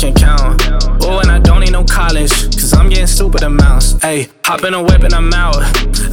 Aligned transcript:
can 0.00 0.14
count. 0.14 0.62
Oh, 1.04 1.20
and 1.20 1.30
I 1.30 1.38
don't 1.38 1.60
need 1.60 1.72
no 1.72 1.84
college, 1.84 2.30
cause 2.30 2.72
I'm 2.72 2.88
getting 2.88 3.06
stupid 3.06 3.42
amounts. 3.42 4.00
Hey, 4.00 4.28
hop 4.44 4.64
in 4.64 4.72
a 4.72 4.82
whip 4.82 5.02
and 5.02 5.12
I'm 5.12 5.30
out. 5.34 5.56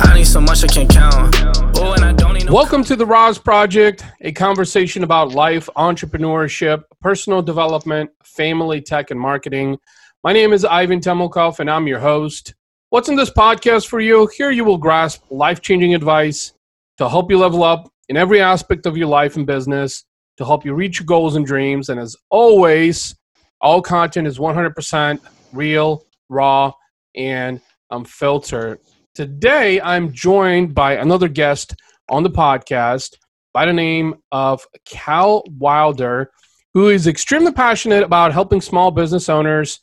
I 0.06 0.14
need 0.14 0.26
so 0.26 0.42
much 0.42 0.62
I 0.66 0.68
can 0.68 0.90
count. 0.90 1.34
Oh, 1.78 1.94
and 1.94 2.04
I 2.04 2.12
don't 2.12 2.34
need 2.34 2.48
no 2.48 2.54
Welcome 2.54 2.84
to 2.84 2.98
the 2.98 3.06
RAS 3.06 3.38
Project, 3.38 4.04
a 4.20 4.34
conversation 4.34 5.06
about 5.06 5.32
life, 5.32 5.70
entrepreneurship, 5.78 6.84
personal 7.00 7.42
development, 7.42 8.10
family 8.26 8.82
tech, 8.82 9.10
and 9.10 9.18
marketing. 9.18 9.78
My 10.22 10.34
name 10.34 10.52
is 10.52 10.66
Ivan 10.66 11.00
Temelkov, 11.00 11.62
and 11.62 11.72
I'm 11.72 11.88
your 11.88 12.00
host. 12.00 12.56
What's 12.90 13.08
in 13.08 13.16
this 13.16 13.30
podcast 13.30 13.88
for 13.88 14.02
you? 14.02 14.30
Here 14.36 14.52
you 14.52 14.66
will 14.66 14.78
grasp 14.78 15.24
life 15.30 15.62
changing 15.62 15.96
advice 15.96 16.52
to 16.98 17.08
help 17.08 17.32
you 17.32 17.38
level 17.38 17.64
up 17.64 17.90
in 18.10 18.18
every 18.18 18.42
aspect 18.42 18.86
of 18.86 18.98
your 18.98 19.08
life 19.08 19.38
and 19.38 19.48
business, 19.48 20.04
to 20.36 20.44
help 20.44 20.66
you 20.66 20.74
reach 20.74 21.00
your 21.00 21.06
goals 21.06 21.38
and 21.38 21.46
dreams. 21.46 21.88
And 21.88 22.02
as 22.02 22.18
always, 22.30 23.16
all 23.62 23.82
content 23.82 24.28
is 24.28 24.38
100% 24.38 25.20
real, 25.54 26.06
raw, 26.30 26.72
and 27.16 27.62
um, 27.90 28.02
unfiltered. 28.02 28.80
Today, 29.16 29.82
I'm 29.82 30.12
joined 30.12 30.76
by 30.76 30.94
another 30.94 31.28
guest 31.28 31.76
on 32.10 32.24
the 32.24 32.30
podcast 32.30 33.16
by 33.54 33.66
the 33.66 33.74
name 33.74 34.16
of 34.32 34.66
Cal 34.86 35.44
Wilder, 35.58 36.30
who 36.74 36.90
is 36.90 37.08
extremely 37.08 37.52
passionate 37.52 38.04
about 38.04 38.34
helping 38.34 38.62
small 38.62 38.92
business 38.92 39.30
owners 39.30 39.80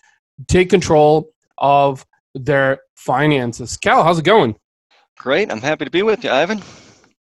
take 0.46 0.70
control 0.70 1.30
of 1.58 2.06
their 2.34 2.78
finances. 2.94 3.76
Cal, 3.76 4.04
how's 4.04 4.18
it 4.18 4.24
going? 4.24 4.54
Great. 5.18 5.50
I'm 5.50 5.60
happy 5.60 5.84
to 5.84 5.90
be 5.90 6.02
with 6.02 6.22
you, 6.22 6.30
Ivan. 6.30 6.62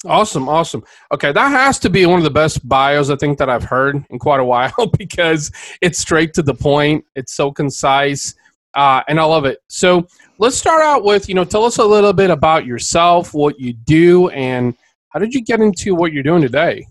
Awesome, 0.07 0.49
awesome. 0.49 0.85
Okay, 1.13 1.33
that 1.33 1.49
has 1.49 1.79
to 1.81 1.91
be 1.91 2.05
one 2.05 2.19
of 2.19 2.25
the 2.25 2.31
best 2.31 2.67
bios 2.69 3.09
I 3.09 3.17
think 3.17 3.39
that 3.39 3.49
I've 3.49 3.65
heard 3.65 4.05
in 4.11 4.19
quite 4.19 4.41
a 4.41 4.45
while 4.55 4.91
because 4.99 5.51
it's 5.81 5.99
straight 5.99 6.35
to 6.35 6.43
the 6.43 6.55
point. 6.55 7.05
It's 7.15 7.35
so 7.35 7.51
concise, 7.51 8.35
uh, 8.75 9.03
and 9.09 9.19
I 9.19 9.25
love 9.25 9.45
it. 9.45 9.61
So 9.69 10.07
let's 10.39 10.57
start 10.57 10.83
out 10.83 11.05
with 11.05 11.29
you 11.29 11.35
know 11.35 11.45
tell 11.45 11.65
us 11.65 11.79
a 11.79 11.85
little 11.85 12.13
bit 12.13 12.31
about 12.31 12.67
yourself, 12.67 13.33
what 13.33 13.59
you 13.59 13.73
do, 13.73 14.29
and 14.31 14.75
how 15.09 15.21
did 15.21 15.33
you 15.33 15.43
get 15.43 15.61
into 15.61 15.95
what 15.95 16.13
you're 16.13 16.23
doing 16.23 16.43
today? 16.43 16.87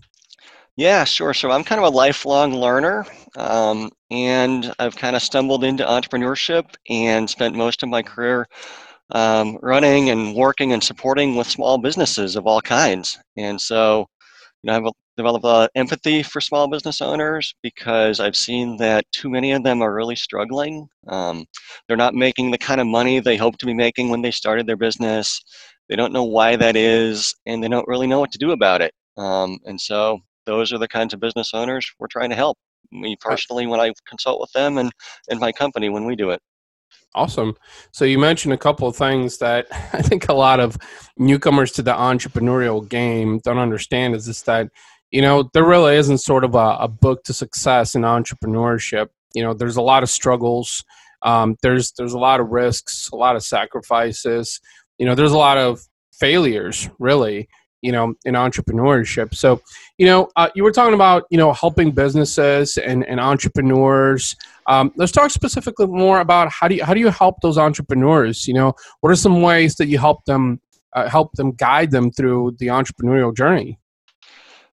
Yeah, 0.76 1.04
sure. 1.04 1.34
So 1.34 1.52
I'm 1.52 1.62
kind 1.62 1.80
of 1.80 1.86
a 1.86 1.96
lifelong 1.96 2.52
learner, 2.52 3.06
um, 3.36 3.92
and 4.10 4.74
I've 4.80 4.96
kind 4.96 5.14
of 5.14 5.22
stumbled 5.22 5.62
into 5.62 5.84
entrepreneurship 5.84 6.74
and 6.90 7.30
spent 7.30 7.54
most 7.54 7.84
of 7.84 7.88
my 7.88 8.02
career 8.02 8.48
um, 9.10 9.58
running 9.62 10.10
and 10.10 10.34
working 10.34 10.72
and 10.72 10.82
supporting 10.82 11.36
with 11.36 11.48
small 11.48 11.78
businesses 11.78 12.36
of 12.36 12.46
all 12.46 12.60
kinds. 12.60 13.18
And 13.36 13.60
so, 13.60 14.06
you 14.62 14.70
know, 14.70 14.76
I've 14.76 14.92
developed 15.16 15.44
a 15.44 15.48
lot 15.48 15.64
of 15.64 15.70
empathy 15.74 16.22
for 16.22 16.40
small 16.40 16.68
business 16.68 17.00
owners 17.00 17.54
because 17.62 18.20
I've 18.20 18.36
seen 18.36 18.76
that 18.78 19.04
too 19.12 19.28
many 19.30 19.52
of 19.52 19.62
them 19.62 19.82
are 19.82 19.94
really 19.94 20.16
struggling. 20.16 20.88
Um, 21.08 21.44
they're 21.86 21.96
not 21.96 22.14
making 22.14 22.50
the 22.50 22.58
kind 22.58 22.80
of 22.80 22.86
money 22.86 23.20
they 23.20 23.36
hoped 23.36 23.60
to 23.60 23.66
be 23.66 23.74
making 23.74 24.08
when 24.08 24.22
they 24.22 24.30
started 24.30 24.66
their 24.66 24.76
business. 24.76 25.40
They 25.88 25.96
don't 25.96 26.12
know 26.12 26.24
why 26.24 26.56
that 26.56 26.76
is, 26.76 27.34
and 27.46 27.62
they 27.62 27.68
don't 27.68 27.86
really 27.88 28.06
know 28.06 28.20
what 28.20 28.32
to 28.32 28.38
do 28.38 28.52
about 28.52 28.80
it. 28.80 28.92
Um, 29.16 29.58
and 29.64 29.80
so, 29.80 30.18
those 30.46 30.72
are 30.72 30.78
the 30.78 30.88
kinds 30.88 31.14
of 31.14 31.20
business 31.20 31.52
owners 31.54 31.90
we're 31.98 32.06
trying 32.08 32.30
to 32.30 32.36
help. 32.36 32.58
Me 32.90 33.16
personally, 33.20 33.66
when 33.66 33.80
I 33.80 33.92
consult 34.06 34.40
with 34.40 34.52
them, 34.52 34.78
and, 34.78 34.90
and 35.30 35.40
my 35.40 35.52
company 35.52 35.88
when 35.88 36.04
we 36.04 36.16
do 36.16 36.30
it. 36.30 36.40
Awesome. 37.14 37.54
So 37.92 38.04
you 38.04 38.18
mentioned 38.18 38.54
a 38.54 38.58
couple 38.58 38.88
of 38.88 38.96
things 38.96 39.38
that 39.38 39.66
I 39.92 40.02
think 40.02 40.28
a 40.28 40.34
lot 40.34 40.60
of 40.60 40.76
newcomers 41.16 41.72
to 41.72 41.82
the 41.82 41.92
entrepreneurial 41.92 42.86
game 42.88 43.40
don't 43.44 43.58
understand 43.58 44.14
is 44.14 44.26
just 44.26 44.46
that, 44.46 44.68
you 45.10 45.22
know, 45.22 45.48
there 45.54 45.64
really 45.64 45.96
isn't 45.96 46.18
sort 46.18 46.44
of 46.44 46.54
a, 46.54 46.76
a 46.80 46.88
book 46.88 47.22
to 47.24 47.32
success 47.32 47.94
in 47.94 48.02
entrepreneurship. 48.02 49.08
You 49.34 49.44
know, 49.44 49.54
there's 49.54 49.76
a 49.76 49.82
lot 49.82 50.02
of 50.02 50.10
struggles. 50.10 50.84
Um, 51.22 51.56
there's 51.62 51.92
there's 51.92 52.12
a 52.12 52.18
lot 52.18 52.40
of 52.40 52.48
risks, 52.48 53.08
a 53.12 53.16
lot 53.16 53.36
of 53.36 53.42
sacrifices. 53.42 54.60
You 54.98 55.06
know, 55.06 55.14
there's 55.14 55.32
a 55.32 55.38
lot 55.38 55.56
of 55.56 55.80
failures, 56.12 56.88
really 56.98 57.48
you 57.84 57.92
know 57.92 58.14
in 58.24 58.34
entrepreneurship 58.34 59.34
so 59.34 59.60
you 59.98 60.06
know 60.06 60.28
uh, 60.36 60.48
you 60.54 60.64
were 60.64 60.72
talking 60.72 60.94
about 60.94 61.24
you 61.30 61.36
know 61.36 61.52
helping 61.52 61.90
businesses 61.90 62.78
and, 62.78 63.04
and 63.04 63.20
entrepreneurs 63.20 64.34
um, 64.66 64.92
let's 64.96 65.12
talk 65.12 65.30
specifically 65.30 65.86
more 65.86 66.20
about 66.20 66.50
how 66.50 66.68
do 66.68 66.74
you 66.74 66.84
how 66.84 66.94
do 66.94 67.00
you 67.00 67.10
help 67.10 67.40
those 67.42 67.58
entrepreneurs 67.58 68.46
you 68.46 68.54
know 68.54 68.72
what 69.00 69.10
are 69.10 69.16
some 69.16 69.42
ways 69.42 69.76
that 69.76 69.86
you 69.86 69.98
help 69.98 70.24
them 70.24 70.60
uh, 70.94 71.08
help 71.08 71.32
them 71.32 71.52
guide 71.52 71.90
them 71.90 72.10
through 72.10 72.54
the 72.58 72.66
entrepreneurial 72.66 73.34
journey 73.34 73.78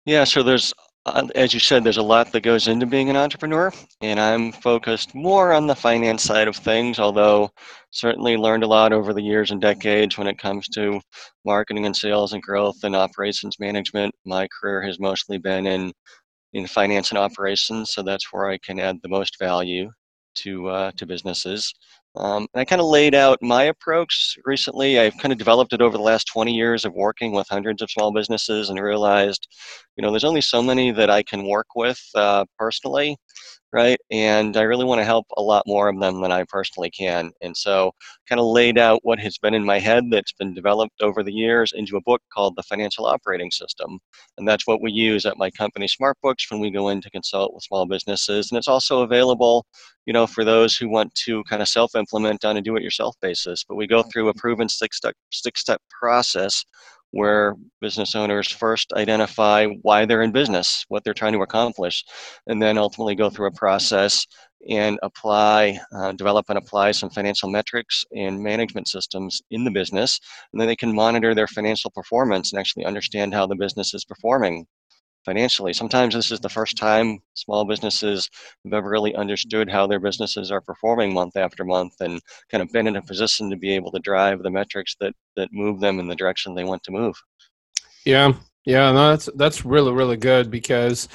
yeah 0.05 0.25
so 0.25 0.43
there's 0.43 0.73
uh, 1.07 1.27
as 1.35 1.55
you 1.55 1.61
said, 1.61 1.83
there's 1.83 1.97
a 1.97 2.03
lot 2.03 2.31
that 2.31 2.43
goes 2.43 2.69
into 2.69 2.85
being 2.85 3.09
an 3.09 3.17
entrepreneur, 3.17 3.73
and 4.03 4.21
I'm 4.21 4.53
focused 4.53 5.15
more 5.15 5.53
on 5.53 5.67
the 5.67 5.75
finance 5.75 6.23
side 6.23 6.47
of 6.47 6.57
things, 6.57 6.99
although 6.99 7.51
certainly 7.91 8.37
learned 8.37 8.65
a 8.65 8.69
lot 8.69 8.93
over 8.93 9.15
the 9.15 9.23
years 9.23 9.51
and 9.51 9.61
decades 9.63 10.19
when 10.19 10.27
it 10.27 10.39
comes 10.39 10.69
to 10.69 11.01
marketing 11.47 11.87
and 11.87 11.97
sales 11.97 12.35
and 12.35 12.43
growth 12.43 12.85
and 12.85 12.95
operations 12.95 13.59
management. 13.59 14.15
My 14.27 14.47
career 14.49 14.83
has 14.83 15.01
mostly 15.01 15.39
been 15.39 15.67
in 15.67 15.93
in 16.53 16.67
finance 16.67 17.11
and 17.11 17.19
operations, 17.19 17.93
so 17.93 18.03
that's 18.03 18.33
where 18.33 18.49
I 18.49 18.59
can 18.59 18.79
add 18.81 18.99
the 19.03 19.09
most 19.09 19.39
value 19.39 19.91
to 20.37 20.69
uh, 20.69 20.91
to 20.97 21.07
businesses. 21.07 21.73
Um, 22.17 22.49
and 22.55 22.61
I 22.61 22.65
kind 22.65 22.81
of 22.81 22.89
laid 22.89 23.15
out 23.15 23.39
my 23.41 23.65
approach 23.65 24.37
recently. 24.45 24.99
I've 24.99 25.17
kind 25.19 25.31
of 25.33 25.39
developed 25.39 25.73
it 25.73 25.81
over 25.81 25.97
the 25.97 26.03
last 26.03 26.25
20 26.25 26.53
years 26.53 26.85
of 26.85 26.93
working 26.93 27.33
with 27.33 27.47
hundreds 27.49 27.83
of 27.83 27.91
small 27.91 28.13
businesses 28.13 28.69
and 28.69 28.81
realized, 28.81 29.47
you 29.97 30.03
know, 30.03 30.11
there's 30.11 30.25
only 30.25 30.41
so 30.41 30.61
many 30.61 30.91
that 30.91 31.09
I 31.09 31.23
can 31.23 31.47
work 31.47 31.69
with 31.77 32.01
uh, 32.17 32.47
personally 32.59 33.17
right? 33.73 33.99
And 34.11 34.57
I 34.57 34.63
really 34.63 34.85
want 34.85 35.01
to 35.01 35.05
help 35.05 35.27
a 35.37 35.43
lot 35.43 35.65
more 35.67 35.89
of 35.89 35.99
them 36.01 36.21
than 36.21 36.33
I 36.33 36.45
personally 36.45 36.91
can. 36.91 37.31
And 37.41 37.57
so, 37.57 37.93
kind 38.29 38.41
of 38.41 38.47
laid 38.47 38.79
out 38.79 39.01
what 39.03 39.19
has 39.21 39.39
been 39.39 39.55
in 39.55 39.65
my 39.65 39.79
head 39.79 40.05
that's 40.11 40.33
been 40.33 40.55
developed 40.55 41.03
over 41.03 41.23
the 41.23 41.33
years 41.33 41.73
into 41.75 41.97
a 41.97 42.03
book 42.03 42.23
called 42.33 42.57
The 42.57 42.63
Financial 42.63 43.07
Operating 43.07 43.51
System. 43.51 43.99
And 44.39 44.49
that's 44.49 44.67
what 44.67 44.83
we 44.83 44.91
use 44.93 45.27
at 45.27 45.39
my 45.39 45.51
company, 45.51 45.87
SmartBooks, 45.87 46.51
when 46.51 46.61
we 46.61 46.71
go 46.71 46.89
in 46.89 47.01
to 47.03 47.11
consult 47.11 47.55
with 47.55 47.65
small 47.65 47.87
businesses. 47.87 48.51
And 48.51 48.59
it's 48.59 48.69
also 48.69 49.03
available, 49.03 49.67
you 50.07 50.13
know, 50.13 50.27
for 50.27 50.45
those 50.45 50.77
who 50.77 50.89
want 50.89 51.15
to 51.27 51.45
kind 51.45 51.63
of 51.63 51.69
self 51.69 51.95
implement 51.95 52.45
on 52.45 52.57
a 52.57 52.63
do 52.63 52.77
it 52.77 52.83
yourself 52.83 53.17
basis. 53.23 53.65
But 53.69 53.77
we 53.77 53.87
go 53.87 54.03
through 54.03 54.29
a 54.29 54.35
proven 54.35 54.69
six 54.69 54.97
step, 54.97 55.15
six 55.31 55.61
step 55.61 55.81
process 56.01 56.65
where 57.13 57.55
business 57.81 58.15
owners 58.15 58.51
first 58.51 58.93
identify 58.93 59.67
why 59.83 60.05
they're 60.05 60.23
in 60.23 60.33
business, 60.33 60.85
what 60.89 61.05
they're 61.05 61.15
trying 61.15 61.33
to 61.33 61.43
accomplish, 61.43 62.05
and 62.47 62.63
then 62.63 62.79
ultimately 62.79 63.15
go 63.15 63.31
through 63.31 63.49
a 63.49 63.53
process 63.53 64.27
and 64.69 64.99
apply, 65.03 65.79
uh, 65.95 66.13
develop 66.13 66.47
and 66.49 66.59
apply 66.59 66.93
some 66.93 67.11
financial 67.11 67.51
metrics 67.51 68.05
and 68.15 68.43
management 68.43 68.87
systems 68.89 69.41
in 69.51 69.65
the 69.65 69.71
business. 69.71 70.21
And 70.53 70.61
then 70.61 70.69
they 70.69 70.77
can 70.77 70.95
monitor 70.95 71.35
their 71.35 71.47
financial 71.47 71.91
performance 71.91 72.53
and 72.53 72.61
actually 72.61 72.85
understand 72.85 73.33
how 73.33 73.47
the 73.47 73.57
business 73.57 73.95
is 73.95 74.05
performing 74.05 74.67
financially. 75.25 75.73
Sometimes 75.73 76.15
this 76.15 76.31
is 76.31 76.41
the 76.41 76.49
first 76.49 76.77
time 76.77 77.19
small 77.35 77.65
businesses 77.65 78.31
have 78.65 78.73
ever 78.73 78.89
really 78.89 79.15
understood 79.15 79.71
how 79.71 79.87
their 79.87 80.01
businesses 80.01 80.51
are 80.51 80.61
performing 80.61 81.13
month 81.13 81.37
after 81.37 81.65
month 81.65 81.95
and 82.01 82.21
kind 82.51 82.63
of 82.63 82.73
been 82.73 82.87
in 82.87 82.97
a 82.97 83.03
position 83.03 83.51
to 83.51 83.57
be 83.57 83.75
able 83.75 83.91
to 83.93 83.99
drive 84.01 84.43
the 84.43 84.51
metrics 84.51 84.97
that 85.01 85.15
that 85.37 85.49
move 85.53 85.81
them 85.81 86.01
in 86.01 86.09
the 86.09 86.17
direction 86.17 86.55
they 86.55 86.65
want 86.65 86.83
to 86.85 86.93
move. 86.93 87.17
Yeah, 88.05 88.33
yeah, 88.65 88.93
no, 88.93 89.11
that's 89.11 89.29
that's 89.37 89.65
really 89.65 89.93
really 89.93 90.17
good 90.17 90.51
because 90.51 91.09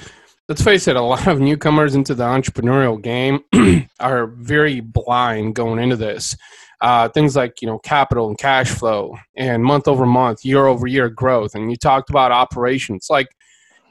let's 0.48 0.62
face 0.62 0.86
it, 0.86 0.96
a 0.96 1.00
lot 1.00 1.26
of 1.26 1.40
newcomers 1.40 1.94
into 1.94 2.14
the 2.14 2.24
entrepreneurial 2.24 3.00
game 3.00 3.40
are 4.00 4.26
very 4.26 4.80
blind 4.80 5.54
going 5.54 5.78
into 5.78 5.96
this. 5.96 6.36
Uh, 6.82 7.08
things 7.08 7.34
like 7.34 7.62
you 7.62 7.66
know 7.66 7.78
capital 7.78 8.28
and 8.28 8.38
cash 8.38 8.68
flow 8.68 9.16
and 9.36 9.64
month 9.64 9.88
over 9.88 10.04
month, 10.04 10.44
year 10.44 10.66
over 10.66 10.86
year 10.86 11.08
growth, 11.08 11.54
and 11.54 11.70
you 11.70 11.76
talked 11.76 12.10
about 12.10 12.32
operations 12.32 13.06
like 13.08 13.28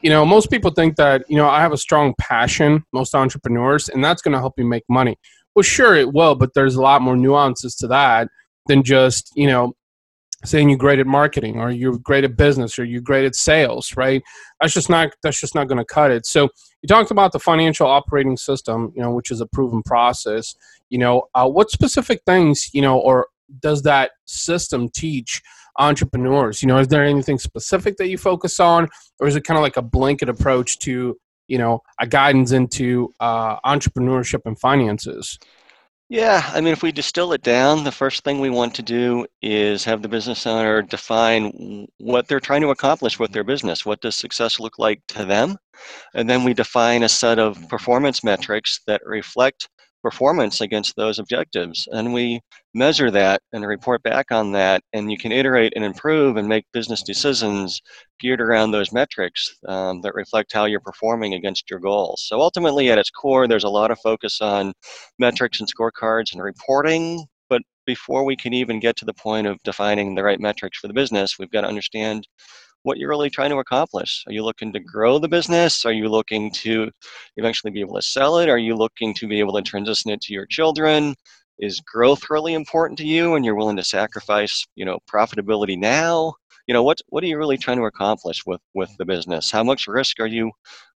you 0.05 0.11
know, 0.11 0.23
most 0.23 0.51
people 0.51 0.69
think 0.69 0.97
that, 0.97 1.23
you 1.27 1.35
know, 1.35 1.49
I 1.49 1.61
have 1.61 1.71
a 1.71 1.77
strong 1.79 2.13
passion, 2.19 2.83
most 2.93 3.15
entrepreneurs, 3.15 3.89
and 3.89 4.03
that's 4.03 4.21
going 4.21 4.33
to 4.33 4.39
help 4.39 4.53
you 4.55 4.63
make 4.63 4.83
money. 4.87 5.17
Well, 5.55 5.63
sure, 5.63 5.95
it 5.95 6.13
will, 6.13 6.35
but 6.35 6.53
there's 6.53 6.75
a 6.75 6.81
lot 6.81 7.01
more 7.01 7.17
nuances 7.17 7.73
to 7.77 7.87
that 7.87 8.27
than 8.67 8.83
just, 8.83 9.31
you 9.35 9.47
know, 9.47 9.73
saying 10.43 10.69
you're 10.69 10.77
great 10.77 10.99
at 10.99 11.07
marketing 11.07 11.59
or 11.59 11.71
you're 11.71 11.97
great 11.97 12.23
at 12.23 12.37
business 12.37 12.77
or 12.77 12.83
you're 12.83 13.01
great 13.01 13.25
at 13.25 13.33
sales, 13.33 13.97
right? 13.97 14.21
That's 14.61 14.75
just 14.75 14.91
not 14.91 15.09
that's 15.23 15.39
just 15.39 15.55
not 15.55 15.67
going 15.67 15.79
to 15.79 15.85
cut 15.85 16.11
it. 16.11 16.27
So 16.27 16.49
you 16.83 16.87
talked 16.87 17.09
about 17.09 17.31
the 17.31 17.39
financial 17.39 17.87
operating 17.87 18.37
system, 18.37 18.93
you 18.95 19.01
know, 19.01 19.09
which 19.09 19.31
is 19.31 19.41
a 19.41 19.47
proven 19.47 19.81
process. 19.81 20.53
You 20.91 20.99
know, 20.99 21.23
uh, 21.33 21.49
what 21.49 21.71
specific 21.71 22.21
things, 22.27 22.69
you 22.73 22.81
know, 22.83 22.99
or 22.99 23.29
does 23.59 23.81
that 23.81 24.11
system 24.25 24.87
teach 24.89 25.41
entrepreneurs? 25.77 26.61
You 26.61 26.67
know, 26.67 26.77
is 26.77 26.87
there 26.87 27.03
anything 27.03 27.39
specific 27.39 27.97
that 27.97 28.09
you 28.09 28.17
focus 28.17 28.59
on, 28.59 28.89
or 29.19 29.27
is 29.27 29.35
it 29.35 29.43
kind 29.43 29.57
of 29.57 29.63
like 29.63 29.77
a 29.77 29.81
blanket 29.81 30.29
approach 30.29 30.79
to 30.79 31.17
you 31.47 31.57
know 31.57 31.81
a 31.99 32.07
guidance 32.07 32.51
into 32.51 33.13
uh, 33.19 33.59
entrepreneurship 33.61 34.41
and 34.45 34.59
finances? 34.59 35.37
Yeah, 36.07 36.47
I 36.53 36.61
mean, 36.61 36.71
if 36.71 36.83
we 36.83 36.91
distill 36.91 37.33
it 37.33 37.41
down, 37.41 37.83
the 37.83 37.91
first 37.91 38.23
thing 38.23 38.39
we 38.39 38.51
want 38.51 38.75
to 38.75 38.83
do 38.83 39.25
is 39.41 39.83
have 39.85 40.03
the 40.03 40.07
business 40.07 40.45
owner 40.45 40.83
define 40.83 41.87
what 41.97 42.27
they're 42.27 42.39
trying 42.39 42.61
to 42.61 42.69
accomplish 42.69 43.17
with 43.17 43.31
their 43.31 43.43
business. 43.43 43.87
What 43.87 44.01
does 44.01 44.15
success 44.15 44.59
look 44.59 44.77
like 44.77 45.01
to 45.09 45.25
them? 45.25 45.57
And 46.13 46.29
then 46.29 46.43
we 46.43 46.53
define 46.53 47.01
a 47.01 47.09
set 47.09 47.39
of 47.39 47.57
performance 47.69 48.23
metrics 48.23 48.81
that 48.85 49.01
reflect 49.03 49.67
performance 50.05 50.61
against 50.61 50.95
those 50.95 51.17
objectives. 51.17 51.87
And 51.91 52.13
we 52.13 52.39
measure 52.75 53.09
that 53.09 53.41
and 53.53 53.65
report 53.65 54.03
back 54.03 54.27
on 54.31 54.51
that. 54.51 54.83
And 54.93 55.11
you 55.11 55.17
can 55.17 55.31
iterate 55.31 55.73
and 55.75 55.83
improve 55.83 56.37
and 56.37 56.47
make 56.47 56.65
business 56.71 57.01
decisions 57.01 57.81
geared 58.19 58.39
around 58.39 58.69
those 58.69 58.93
metrics 58.93 59.55
um, 59.67 60.01
that 60.01 60.13
reflect 60.13 60.53
how 60.53 60.65
you're 60.65 60.79
performing 60.91 61.33
against 61.33 61.71
your 61.71 61.79
goals. 61.79 62.23
So 62.27 62.39
ultimately, 62.39 62.91
at 62.91 62.99
its 62.99 63.09
core, 63.09 63.47
there's 63.47 63.63
a 63.63 63.77
lot 63.79 63.89
of 63.89 63.97
focus 63.97 64.41
on 64.41 64.73
metrics 65.17 65.59
and 65.59 65.67
scorecards 65.67 66.33
and 66.33 66.43
reporting. 66.43 67.25
But 67.49 67.63
before 67.87 68.25
we 68.25 68.35
can 68.35 68.53
even 68.53 68.79
get 68.79 68.95
to 68.97 69.05
the 69.05 69.13
point 69.15 69.47
of 69.47 69.57
defining 69.63 70.13
the 70.13 70.23
right 70.23 70.39
metrics 70.39 70.77
for 70.77 70.87
the 70.87 70.93
business, 70.93 71.39
we've 71.39 71.51
got 71.51 71.61
to 71.61 71.67
understand 71.67 72.27
what 72.85 72.99
you're 72.99 73.09
really 73.09 73.31
trying 73.31 73.49
to 73.49 73.57
accomplish. 73.57 74.23
Are 74.27 74.31
you 74.31 74.43
looking 74.43 74.71
to 74.71 74.79
mm-hmm. 74.79 74.87
grow 74.87 75.17
the 75.17 75.27
business? 75.27 75.85
Are 75.85 75.91
you 75.91 76.07
looking 76.07 76.51
to 76.51 76.91
eventually 77.35 77.71
be 77.71 77.81
able 77.81 77.95
to 77.95 78.01
sell 78.01 78.37
it? 78.37 78.47
Are 78.47 78.59
you 78.59 78.75
looking 78.75 79.13
to 79.15 79.27
be 79.27 79.39
able 79.39 79.53
to 79.53 79.61
transition 79.63 80.11
it 80.11 80.21
to 80.21 80.33
your 80.33 80.45
children? 80.45 81.15
Is 81.57 81.81
growth 81.81 82.29
really 82.29 82.53
important 82.53 82.99
to 82.99 83.05
you 83.05 83.35
and 83.35 83.43
you're 83.43 83.55
willing 83.55 83.77
to 83.77 83.83
sacrifice, 83.83 84.65
you 84.75 84.85
know, 84.85 84.99
profitability 85.11 85.77
now? 85.77 86.33
You 86.67 86.73
know, 86.73 86.83
what 86.83 86.99
what 87.09 87.23
are 87.23 87.27
you 87.27 87.37
really 87.37 87.57
trying 87.57 87.77
to 87.77 87.85
accomplish 87.85 88.45
with 88.45 88.61
with 88.73 88.89
the 88.97 89.05
business? 89.05 89.51
How 89.51 89.63
much 89.63 89.87
risk 89.87 90.19
are 90.19 90.27
you 90.27 90.51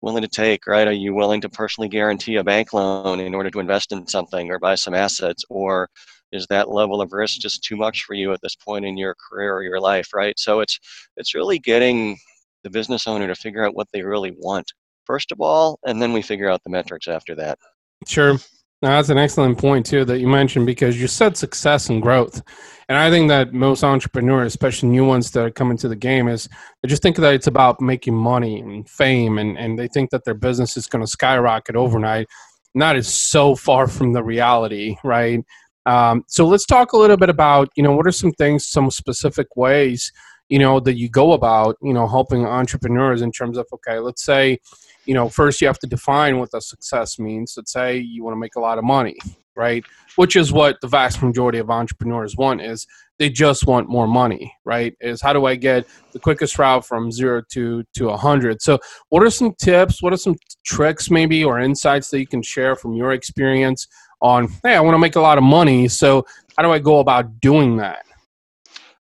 willing 0.03 0.23
to 0.23 0.29
take, 0.29 0.67
right? 0.67 0.89
Are 0.89 0.93
you 0.93 1.15
willing 1.15 1.41
to 1.43 1.49
personally 1.49 1.89
guarantee 1.89 2.37
a 2.37 2.45
bank 2.45 2.73
loan 2.73 3.21
in 3.21 3.35
order 3.35 3.51
to 3.51 3.61
invest 3.61 3.93
in 3.93 4.07
something 4.07 4.51
or 4.51 4.59
buy 4.59 4.75
some 4.75 4.95
assets 4.95 5.45
or 5.51 5.89
is 6.33 6.47
that 6.49 6.71
level 6.71 7.01
of 7.01 7.13
risk 7.13 7.39
just 7.39 7.63
too 7.63 7.77
much 7.77 8.05
for 8.05 8.15
you 8.15 8.33
at 8.33 8.41
this 8.43 8.57
point 8.57 8.85
in 8.85 8.97
your 8.97 9.15
career 9.15 9.55
or 9.55 9.63
your 9.63 9.81
life 9.81 10.13
right 10.15 10.39
so 10.39 10.61
it's 10.61 10.79
it's 11.17 11.35
really 11.35 11.59
getting 11.59 12.17
the 12.65 12.71
business 12.71 13.07
owner 13.07 13.27
to 13.27 13.35
figure 13.35 13.65
out 13.65 13.75
what 13.75 13.89
they 13.93 14.03
really 14.03 14.35
want 14.39 14.71
first 15.05 15.33
of 15.33 15.41
all 15.41 15.79
and 15.85 16.01
then 16.01 16.13
we 16.13 16.23
figure 16.23 16.51
out 16.51 16.63
the 16.65 16.71
metrics 16.71 17.09
after 17.09 17.35
that 17.35 17.59
sure 18.07 18.39
now, 18.83 18.91
that's 18.91 19.09
an 19.09 19.17
excellent 19.17 19.57
point 19.57 19.87
too 19.87 20.05
that 20.05 20.21
you 20.21 20.29
mentioned 20.29 20.67
because 20.67 21.01
you 21.01 21.07
said 21.07 21.35
success 21.37 21.89
and 21.89 22.03
growth, 22.03 22.43
and 22.91 22.99
I 22.99 23.09
think 23.11 23.29
that 23.31 23.55
most 23.55 23.83
entrepreneurs, 23.83 24.49
especially 24.49 24.91
new 24.91 25.07
ones 25.07 25.31
that 25.31 25.45
are 25.45 25.51
coming 25.51 25.79
to 25.79 25.89
the 25.89 25.97
game, 25.97 26.29
is 26.29 26.47
they 26.83 26.89
just 26.89 27.03
think 27.03 27.17
that 27.17 27.33
it's 27.33 27.47
about 27.47 27.81
making 27.81 28.15
money 28.15 28.61
and 28.61 28.89
fame, 28.89 29.39
and 29.39 29.59
and 29.59 29.79
they 29.79 29.89
think 29.89 30.11
that 30.11 30.25
their 30.25 30.35
business 30.35 30.77
is 30.77 30.89
going 30.89 31.03
to 31.03 31.11
skyrocket 31.11 31.75
overnight. 31.75 32.29
And 32.75 32.83
that 32.83 32.97
is 32.97 33.13
so 33.13 33.55
far 33.57 33.89
from 33.89 34.13
the 34.13 34.23
reality, 34.23 34.97
right? 35.03 35.41
Um, 35.87 36.25
so 36.27 36.45
let's 36.47 36.67
talk 36.67 36.93
a 36.93 36.99
little 36.99 37.17
bit 37.17 37.31
about, 37.31 37.71
you 37.77 37.83
know, 37.83 37.93
what 37.93 38.07
are 38.07 38.13
some 38.13 38.33
things, 38.33 38.67
some 38.67 38.91
specific 38.91 39.47
ways, 39.57 40.13
you 40.49 40.59
know, 40.59 40.81
that 40.81 40.99
you 40.99 41.09
go 41.09 41.33
about, 41.33 41.77
you 41.81 41.93
know, 41.93 42.09
helping 42.09 42.45
entrepreneurs 42.45 43.23
in 43.23 43.31
terms 43.33 43.57
of, 43.57 43.67
okay, 43.73 43.99
let's 43.99 44.25
say, 44.25 44.59
you 45.07 45.15
know, 45.15 45.29
first 45.29 45.61
you 45.61 45.69
have 45.69 45.79
to 45.79 45.87
define 45.87 46.39
what 46.39 46.51
the 46.51 46.61
success 46.61 47.19
means. 47.19 47.55
Let's 47.57 47.73
say 47.73 47.99
you 47.99 48.25
want 48.25 48.35
to 48.35 48.41
make 48.41 48.57
a 48.57 48.61
lot 48.61 48.79
of 48.79 48.85
money, 48.85 49.17
right? 49.55 49.85
Which 50.17 50.35
is 50.35 50.53
what 50.53 50.81
the 50.81 50.89
vast 50.89 51.23
majority 51.23 51.59
of 51.59 51.71
entrepreneurs 51.71 52.37
want 52.37 52.63
is 52.63 52.87
they 53.19 53.31
just 53.31 53.67
want 53.67 53.89
more 53.89 54.09
money, 54.09 54.53
right? 54.65 54.95
Is 55.01 55.23
how 55.23 55.33
do 55.33 55.47
I 55.47 55.55
get 55.55 55.87
the 56.13 56.19
quickest 56.19 56.59
route 56.59 56.85
from 56.85 57.11
zero 57.13 57.43
to 57.53 57.85
to 57.95 58.11
a 58.11 58.17
hundred? 58.17 58.61
So, 58.61 58.79
what 59.09 59.23
are 59.23 59.31
some 59.31 59.55
tips? 59.55 60.03
What 60.03 60.13
are 60.13 60.19
some 60.19 60.37
tricks, 60.65 61.11
maybe, 61.11 61.43
or 61.43 61.61
insights 61.61 62.11
that 62.11 62.19
you 62.19 62.27
can 62.27 62.43
share 62.43 62.77
from 62.77 62.93
your 62.93 63.13
experience 63.13 63.87
on, 64.21 64.49
hey, 64.63 64.75
I 64.75 64.81
want 64.81 64.95
to 64.95 64.99
make 64.99 65.17
a 65.17 65.21
lot 65.21 65.39
of 65.39 65.45
money. 65.45 65.89
So 65.89 66.25
how 66.57 66.63
do 66.63 66.73
I 66.73 66.79
go 66.79 67.01
about 67.01 67.41
doing 67.41 67.77
that? 67.79 68.05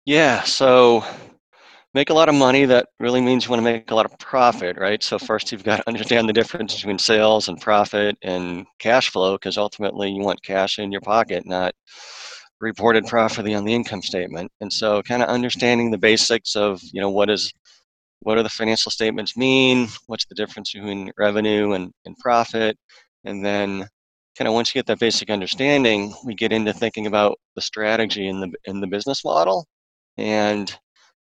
Yeah, 0.05 0.41
so 0.43 1.03
make 1.93 2.09
a 2.09 2.13
lot 2.13 2.29
of 2.29 2.35
money 2.35 2.65
that 2.65 2.87
really 2.99 3.21
means 3.21 3.45
you 3.45 3.49
want 3.49 3.59
to 3.59 3.71
make 3.71 3.91
a 3.91 3.95
lot 3.95 4.05
of 4.05 4.17
profit 4.17 4.77
right 4.77 5.03
so 5.03 5.19
first 5.19 5.51
you've 5.51 5.63
got 5.63 5.77
to 5.77 5.87
understand 5.87 6.27
the 6.27 6.33
difference 6.33 6.75
between 6.75 6.97
sales 6.97 7.47
and 7.47 7.59
profit 7.59 8.17
and 8.21 8.65
cash 8.79 9.09
flow 9.09 9.35
because 9.35 9.57
ultimately 9.57 10.09
you 10.09 10.21
want 10.21 10.41
cash 10.43 10.79
in 10.79 10.91
your 10.91 11.01
pocket 11.01 11.45
not 11.45 11.73
reported 12.61 13.05
profit 13.07 13.51
on 13.53 13.65
the 13.65 13.73
income 13.73 14.01
statement 14.01 14.51
and 14.61 14.71
so 14.71 15.01
kind 15.03 15.21
of 15.21 15.29
understanding 15.29 15.91
the 15.91 15.97
basics 15.97 16.55
of 16.55 16.81
you 16.93 17.01
know 17.01 17.09
what 17.09 17.29
is 17.29 17.51
what 18.21 18.35
do 18.35 18.43
the 18.43 18.49
financial 18.49 18.91
statements 18.91 19.35
mean 19.35 19.87
what's 20.07 20.25
the 20.27 20.35
difference 20.35 20.71
between 20.71 21.11
revenue 21.17 21.73
and, 21.73 21.91
and 22.05 22.15
profit 22.17 22.77
and 23.25 23.43
then 23.43 23.85
kind 24.37 24.47
of 24.47 24.53
once 24.53 24.73
you 24.73 24.79
get 24.79 24.87
that 24.87 24.99
basic 24.99 25.29
understanding, 25.29 26.13
we 26.25 26.35
get 26.35 26.51
into 26.51 26.73
thinking 26.73 27.07
about 27.07 27.39
the 27.55 27.61
strategy 27.61 28.27
in 28.27 28.39
the 28.39 28.51
in 28.65 28.79
the 28.79 28.87
business 28.87 29.23
model. 29.23 29.65
And 30.17 30.73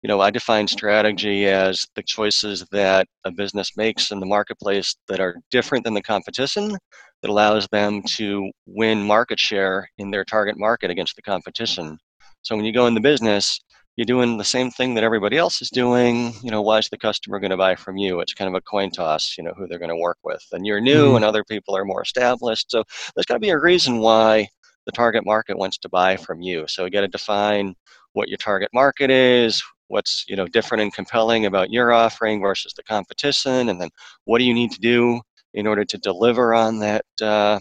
you 0.02 0.08
know, 0.08 0.20
I 0.20 0.30
define 0.30 0.68
strategy 0.68 1.46
as 1.46 1.86
the 1.96 2.04
choices 2.04 2.64
that 2.70 3.06
a 3.24 3.32
business 3.32 3.76
makes 3.76 4.12
in 4.12 4.20
the 4.20 4.26
marketplace 4.26 4.94
that 5.08 5.20
are 5.20 5.36
different 5.50 5.84
than 5.84 5.94
the 5.94 6.02
competition 6.02 6.76
that 7.22 7.30
allows 7.30 7.66
them 7.72 8.02
to 8.02 8.48
win 8.66 9.02
market 9.02 9.40
share 9.40 9.88
in 9.98 10.10
their 10.10 10.24
target 10.24 10.56
market 10.56 10.90
against 10.90 11.16
the 11.16 11.22
competition. 11.22 11.98
So 12.42 12.54
when 12.54 12.64
you 12.64 12.72
go 12.72 12.86
in 12.86 12.94
the 12.94 13.00
business, 13.00 13.60
you're 13.98 14.04
doing 14.04 14.38
the 14.38 14.44
same 14.44 14.70
thing 14.70 14.94
that 14.94 15.02
everybody 15.02 15.36
else 15.36 15.60
is 15.60 15.70
doing. 15.70 16.32
You 16.40 16.52
know, 16.52 16.62
why 16.62 16.78
is 16.78 16.88
the 16.88 16.96
customer 16.96 17.40
going 17.40 17.50
to 17.50 17.56
buy 17.56 17.74
from 17.74 17.96
you? 17.96 18.20
It's 18.20 18.32
kind 18.32 18.48
of 18.48 18.54
a 18.54 18.60
coin 18.60 18.92
toss, 18.92 19.36
you 19.36 19.42
know, 19.42 19.52
who 19.58 19.66
they're 19.66 19.80
going 19.80 19.88
to 19.88 19.96
work 19.96 20.18
with. 20.22 20.40
And 20.52 20.64
you're 20.64 20.80
new 20.80 21.06
mm-hmm. 21.06 21.16
and 21.16 21.24
other 21.24 21.42
people 21.42 21.76
are 21.76 21.84
more 21.84 22.02
established. 22.02 22.70
So 22.70 22.84
there's 23.16 23.26
got 23.26 23.34
to 23.34 23.40
be 23.40 23.48
a 23.48 23.58
reason 23.58 23.98
why 23.98 24.46
the 24.86 24.92
target 24.92 25.26
market 25.26 25.58
wants 25.58 25.78
to 25.78 25.88
buy 25.88 26.16
from 26.16 26.40
you. 26.40 26.64
So 26.68 26.84
you 26.84 26.92
got 26.92 27.00
to 27.00 27.08
define 27.08 27.74
what 28.12 28.28
your 28.28 28.36
target 28.38 28.68
market 28.72 29.10
is, 29.10 29.60
what's, 29.88 30.24
you 30.28 30.36
know, 30.36 30.46
different 30.46 30.82
and 30.82 30.94
compelling 30.94 31.46
about 31.46 31.72
your 31.72 31.90
offering 31.90 32.40
versus 32.40 32.72
the 32.74 32.84
competition, 32.84 33.68
and 33.68 33.80
then 33.80 33.90
what 34.26 34.38
do 34.38 34.44
you 34.44 34.54
need 34.54 34.70
to 34.70 34.80
do 34.80 35.20
in 35.54 35.66
order 35.66 35.84
to 35.84 35.98
deliver 35.98 36.54
on 36.54 36.78
that, 36.78 37.04
uh, 37.20 37.58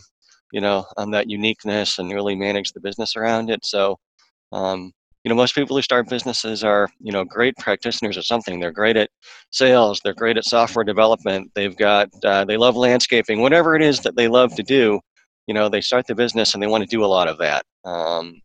you 0.52 0.62
know, 0.62 0.86
on 0.98 1.10
that 1.10 1.32
uniqueness 1.32 1.98
and 1.98 2.14
really 2.14 2.36
manage 2.36 2.74
the 2.74 2.80
business 2.80 3.16
around 3.16 3.50
it. 3.50 3.66
So, 3.66 3.98
um, 4.52 4.94
you 5.28 5.30
know 5.30 5.36
most 5.36 5.56
people 5.56 5.76
who 5.76 5.82
start 5.82 6.08
businesses 6.08 6.64
are 6.64 6.88
you 7.02 7.12
know 7.12 7.26
great 7.26 7.54
practitioners 7.58 8.16
of 8.16 8.26
something. 8.26 8.62
They're 8.62 8.72
great 8.72 8.96
at 8.96 9.10
sales. 9.52 10.00
They're 10.02 10.14
great 10.14 10.38
at 10.38 10.46
software 10.46 10.86
development. 10.86 11.52
They've 11.54 11.76
got 11.76 12.08
uh, 12.24 12.46
they 12.46 12.56
love 12.56 12.78
landscaping. 12.78 13.42
Whatever 13.42 13.76
it 13.76 13.82
is 13.82 14.00
that 14.04 14.16
they 14.16 14.30
love 14.30 14.56
to 14.56 14.64
do 14.64 15.02
you 15.46 15.54
know 15.54 15.68
they 15.68 15.82
start 15.82 16.08
the 16.08 16.16
business 16.16 16.54
and 16.54 16.64
they 16.64 16.68
want 16.68 16.82
to 16.82 16.96
do 16.96 17.04
a 17.04 17.14
lot 17.18 17.28
of 17.28 17.38
that. 17.40 17.66
Um, 17.84 18.42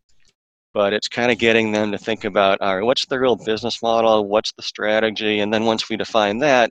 but 0.73 0.91
it's 0.91 1.07
kind 1.07 1.31
of 1.31 1.37
getting 1.37 1.71
them 1.71 1.93
to 1.93 1.97
think 1.97 2.25
about 2.25 2.59
all 2.59 2.75
right 2.75 2.85
what's 2.85 3.05
the 3.05 3.17
real 3.17 3.37
business 3.37 3.81
model? 3.81 4.27
What's 4.27 4.51
the 4.51 4.63
strategy? 4.63 5.39
And 5.39 5.53
then 5.53 5.63
once 5.63 5.87
we 5.87 5.95
define 5.95 6.39
that 6.39 6.69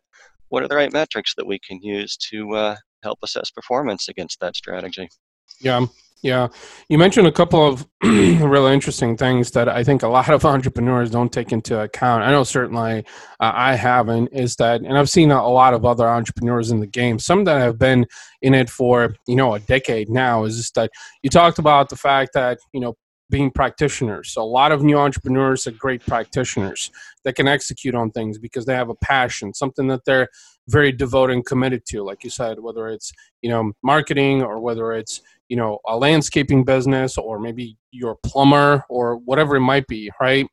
what 0.50 0.62
are 0.62 0.68
the 0.68 0.76
right 0.76 0.92
metrics 0.92 1.34
that 1.36 1.46
we 1.46 1.58
can 1.58 1.80
use 1.80 2.18
to 2.18 2.54
uh, 2.54 2.76
help 3.02 3.18
assess 3.22 3.50
performance 3.50 4.10
against 4.10 4.40
that 4.40 4.56
strategy 4.56 5.08
yeah 5.60 5.86
yeah, 6.22 6.48
you 6.88 6.98
mentioned 6.98 7.26
a 7.26 7.32
couple 7.32 7.66
of 7.66 7.86
really 8.02 8.72
interesting 8.72 9.16
things 9.16 9.50
that 9.50 9.68
I 9.68 9.82
think 9.82 10.04
a 10.04 10.08
lot 10.08 10.30
of 10.30 10.44
entrepreneurs 10.44 11.10
don't 11.10 11.32
take 11.32 11.50
into 11.50 11.80
account. 11.80 12.22
I 12.22 12.30
know 12.30 12.44
certainly 12.44 13.00
uh, 13.40 13.52
I 13.52 13.74
haven't. 13.74 14.28
Is 14.28 14.54
that, 14.56 14.82
and 14.82 14.96
I've 14.96 15.10
seen 15.10 15.32
a, 15.32 15.48
lot 15.48 15.74
of 15.74 15.84
other 15.84 16.08
entrepreneurs 16.08 16.70
in 16.70 16.78
the 16.78 16.86
game. 16.86 17.18
Some 17.18 17.42
that 17.44 17.58
have 17.58 17.76
been 17.76 18.06
in 18.40 18.54
it 18.54 18.70
for 18.70 19.16
you 19.26 19.34
know 19.34 19.54
a 19.54 19.60
decade 19.60 20.08
now. 20.08 20.44
Is 20.44 20.56
just 20.56 20.76
that 20.76 20.92
you 21.24 21.30
talked 21.30 21.58
about 21.58 21.88
the 21.88 21.96
fact 21.96 22.34
that 22.34 22.58
you 22.72 22.80
know 22.80 22.94
being 23.32 23.50
practitioners. 23.50 24.30
So 24.30 24.42
a 24.42 24.44
lot 24.44 24.70
of 24.70 24.84
new 24.84 24.96
entrepreneurs 24.96 25.66
are 25.66 25.72
great 25.72 26.06
practitioners 26.06 26.92
that 27.24 27.34
can 27.34 27.48
execute 27.48 27.96
on 27.96 28.12
things 28.12 28.38
because 28.38 28.66
they 28.66 28.74
have 28.74 28.90
a 28.90 28.94
passion, 28.94 29.54
something 29.54 29.88
that 29.88 30.04
they're 30.04 30.28
very 30.68 30.92
devoted 30.92 31.32
and 31.32 31.44
committed 31.44 31.84
to. 31.86 32.04
Like 32.04 32.22
you 32.22 32.30
said, 32.30 32.60
whether 32.60 32.86
it's 32.88 33.12
you 33.40 33.50
know 33.50 33.72
marketing 33.82 34.42
or 34.42 34.60
whether 34.60 34.92
it's 34.92 35.20
you 35.48 35.56
know 35.56 35.80
a 35.88 35.96
landscaping 35.96 36.62
business 36.64 37.18
or 37.18 37.40
maybe 37.40 37.76
you're 37.90 38.12
a 38.12 38.28
plumber 38.28 38.84
or 38.88 39.16
whatever 39.16 39.56
it 39.56 39.60
might 39.60 39.86
be 39.86 40.10
right 40.20 40.46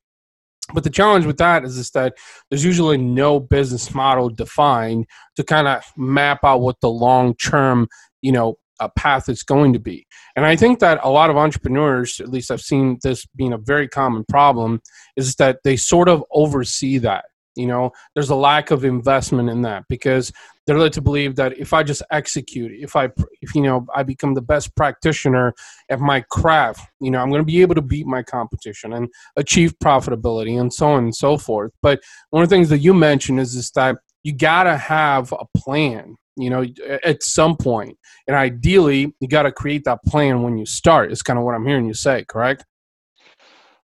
but 0.74 0.83
the 0.83 0.89
challenge 0.89 1.25
with 1.25 1.38
that 1.38 1.63
is, 1.63 1.77
is 1.77 1.89
that 1.91 2.15
there's 2.50 2.65
usually 2.65 2.98
no 2.98 3.39
business 3.39 3.93
model 3.93 4.29
defined 4.29 5.05
to 5.36 5.43
kind 5.43 5.67
of 5.67 5.83
map 5.98 6.39
out 6.43 6.62
what 6.62 6.79
the 6.81 6.89
long 6.89 7.36
term 7.36 7.88
you 8.21 8.31
know 8.31 8.55
a 8.79 8.89
path 8.89 9.29
is 9.29 9.43
going 9.43 9.74
to 9.74 9.79
be. 9.79 10.05
And 10.36 10.45
i 10.45 10.55
think 10.55 10.79
that 10.79 11.00
a 11.03 11.09
lot 11.09 11.29
of 11.29 11.38
entrepreneurs 11.38 12.19
at 12.19 12.29
least 12.29 12.51
i've 12.51 12.62
seen 12.62 12.98
this 13.03 13.25
being 13.36 13.53
a 13.53 13.57
very 13.57 13.88
common 13.88 14.24
problem 14.27 14.81
is 15.15 15.36
that 15.36 15.59
they 15.63 15.75
sort 15.75 16.09
of 16.09 16.24
oversee 16.31 16.98
that 17.00 17.25
you 17.55 17.67
know? 17.67 17.91
There's 18.15 18.29
a 18.29 18.36
lack 18.36 18.71
of 18.71 18.86
investment 18.86 19.50
in 19.50 19.63
that 19.63 19.83
because 19.89 20.31
they're 20.65 20.79
led 20.79 20.93
to 20.93 21.01
believe 21.01 21.36
that 21.36 21.57
if 21.57 21.74
i 21.74 21.81
just 21.81 22.03
execute 22.12 22.71
if 22.71 22.95
i 22.95 23.09
if 23.41 23.55
you 23.55 23.62
know 23.63 23.88
i 23.95 24.03
become 24.03 24.36
the 24.36 24.41
best 24.41 24.75
practitioner 24.75 25.51
at 25.89 26.00
my 26.00 26.21
craft 26.29 26.88
you 27.01 27.09
know 27.09 27.19
i'm 27.19 27.29
going 27.29 27.41
to 27.41 27.45
be 27.45 27.63
able 27.63 27.74
to 27.74 27.81
beat 27.81 28.05
my 28.05 28.21
competition 28.21 28.93
and 28.93 29.09
achieve 29.36 29.74
profitability 29.83 30.62
and 30.62 30.71
so 30.71 30.89
on 30.91 31.05
and 31.05 31.15
so 31.15 31.38
forth. 31.38 31.71
But 31.81 32.01
one 32.29 32.43
of 32.43 32.50
the 32.50 32.55
things 32.55 32.69
that 32.69 32.79
you 32.79 32.93
mentioned 32.93 33.39
is 33.39 33.55
is 33.55 33.71
that 33.71 33.98
you 34.24 34.31
got 34.31 34.63
to 34.63 34.77
have 34.77 35.31
a 35.31 35.45
plan 35.57 36.15
you 36.41 36.50
know 36.50 36.65
at 37.03 37.24
some 37.24 37.55
point 37.55 37.98
and 38.27 38.36
ideally 38.36 39.13
you 39.19 39.27
got 39.27 39.43
to 39.43 39.51
create 39.51 39.84
that 39.84 40.00
plan 40.05 40.41
when 40.43 40.58
you 40.58 40.65
start 40.65 41.12
is 41.12 41.22
kind 41.22 41.39
of 41.39 41.46
what 41.46 41.55
i'm 41.55 41.65
hearing 41.65 41.86
you 41.86 41.93
say 41.93 42.24
correct 42.25 42.65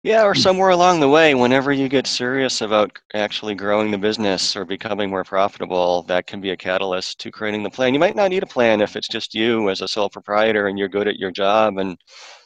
Yeah, 0.03 0.23
or 0.23 0.33
hmm. 0.33 0.39
somewhere 0.39 0.69
along 0.69 0.99
the 1.01 1.09
way, 1.09 1.35
whenever 1.35 1.71
you 1.73 1.89
get 1.89 2.07
serious 2.07 2.61
about 2.61 2.97
actually 3.13 3.55
growing 3.55 3.91
the 3.91 3.97
business 3.97 4.55
or 4.55 4.65
becoming 4.65 5.09
more 5.09 5.23
profitable, 5.25 6.03
that 6.03 6.27
can 6.27 6.39
be 6.41 6.51
a 6.51 6.57
catalyst 6.57 7.19
to 7.19 7.31
creating 7.31 7.63
the 7.63 7.69
plan. 7.69 7.93
You 7.93 7.99
might 7.99 8.15
not 8.15 8.29
need 8.29 8.43
a 8.43 8.47
plan 8.47 8.81
if 8.81 8.95
it's 8.95 9.07
just 9.09 9.33
you 9.35 9.69
as 9.69 9.81
a 9.81 9.87
sole 9.87 10.09
proprietor 10.09 10.67
and 10.67 10.79
you're 10.79 10.87
good 10.89 11.07
at 11.07 11.17
your 11.17 11.31
job 11.31 11.77
and 11.77 11.97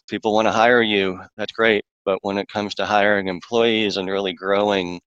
people 0.10 0.34
want 0.34 0.48
to 0.48 0.52
hire 0.52 0.82
you. 0.82 1.20
That's 1.38 1.52
great. 1.54 1.86
But 2.06 2.20
when 2.24 2.38
it 2.38 2.48
comes 2.50 2.76
to 2.76 2.86
hiring 2.86 3.28
employees 3.28 3.98
and 3.98 4.10
really 4.10 4.34
growing 4.34 5.00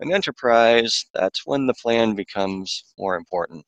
an 0.00 0.12
enterprise, 0.12 1.06
that's 1.14 1.46
when 1.46 1.66
the 1.66 1.74
plan 1.74 2.14
becomes 2.14 2.84
more 2.98 3.16
important. 3.16 3.64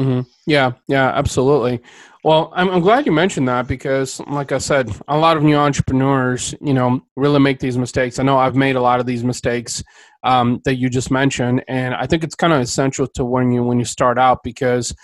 Mm-hmm. 0.00 0.20
Yeah, 0.46 0.72
yeah, 0.88 1.08
absolutely. 1.10 1.80
Well, 2.24 2.52
I'm, 2.54 2.70
I'm 2.70 2.80
glad 2.80 3.04
you 3.04 3.12
mentioned 3.12 3.48
that 3.48 3.66
because, 3.66 4.20
like 4.20 4.52
I 4.52 4.58
said, 4.58 4.90
a 5.08 5.18
lot 5.18 5.36
of 5.36 5.42
new 5.42 5.56
entrepreneurs, 5.56 6.54
you 6.60 6.72
know, 6.72 7.00
really 7.16 7.40
make 7.40 7.58
these 7.58 7.76
mistakes. 7.76 8.18
I 8.18 8.22
know 8.22 8.38
I've 8.38 8.54
made 8.54 8.76
a 8.76 8.80
lot 8.80 9.00
of 9.00 9.06
these 9.06 9.24
mistakes 9.24 9.82
um, 10.22 10.60
that 10.64 10.76
you 10.76 10.88
just 10.88 11.10
mentioned, 11.10 11.64
and 11.68 11.94
I 11.94 12.06
think 12.06 12.24
it's 12.24 12.34
kind 12.34 12.52
of 12.52 12.60
essential 12.60 13.06
to 13.08 13.24
when 13.24 13.52
you 13.52 13.62
when 13.64 13.78
you 13.78 13.84
start 13.84 14.18
out 14.18 14.42
because, 14.44 14.94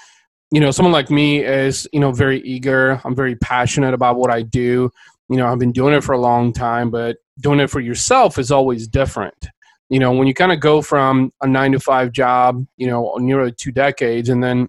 you 0.53 0.61
know, 0.61 0.71
someone 0.71 0.93
like 0.93 1.11
me 1.11 1.45
is, 1.45 1.89
you 1.93 2.01
know, 2.01 2.13
very 2.13 2.41
eager. 2.43 3.01
I'm 3.05 3.17
very 3.17 3.37
passionate 3.37 3.95
about 3.95 4.17
what 4.17 4.31
I 4.31 4.43
do. 4.43 4.91
You 5.29 5.37
know, 5.37 5.49
I've 5.49 5.59
been 5.59 5.73
doing 5.73 5.95
it 5.95 6.05
for 6.05 6.13
a 6.13 6.21
long 6.21 6.53
time, 6.53 6.91
but 6.91 7.19
doing 7.41 7.61
it 7.61 7.69
for 7.69 7.81
yourself 7.81 8.39
is 8.39 8.51
always 8.51 8.89
different 8.89 9.49
you 9.91 9.99
know 9.99 10.13
when 10.13 10.27
you 10.27 10.35
kind 10.35 10.53
of 10.53 10.61
go 10.61 10.83
from 10.83 11.33
a 11.41 11.47
nine 11.47 11.73
to 11.73 11.81
five 11.81 12.13
job 12.13 12.67
you 12.77 12.87
know 12.87 13.15
nearly 13.19 13.53
two 13.53 13.73
decades 13.73 14.29
and 14.29 14.43
then 14.43 14.69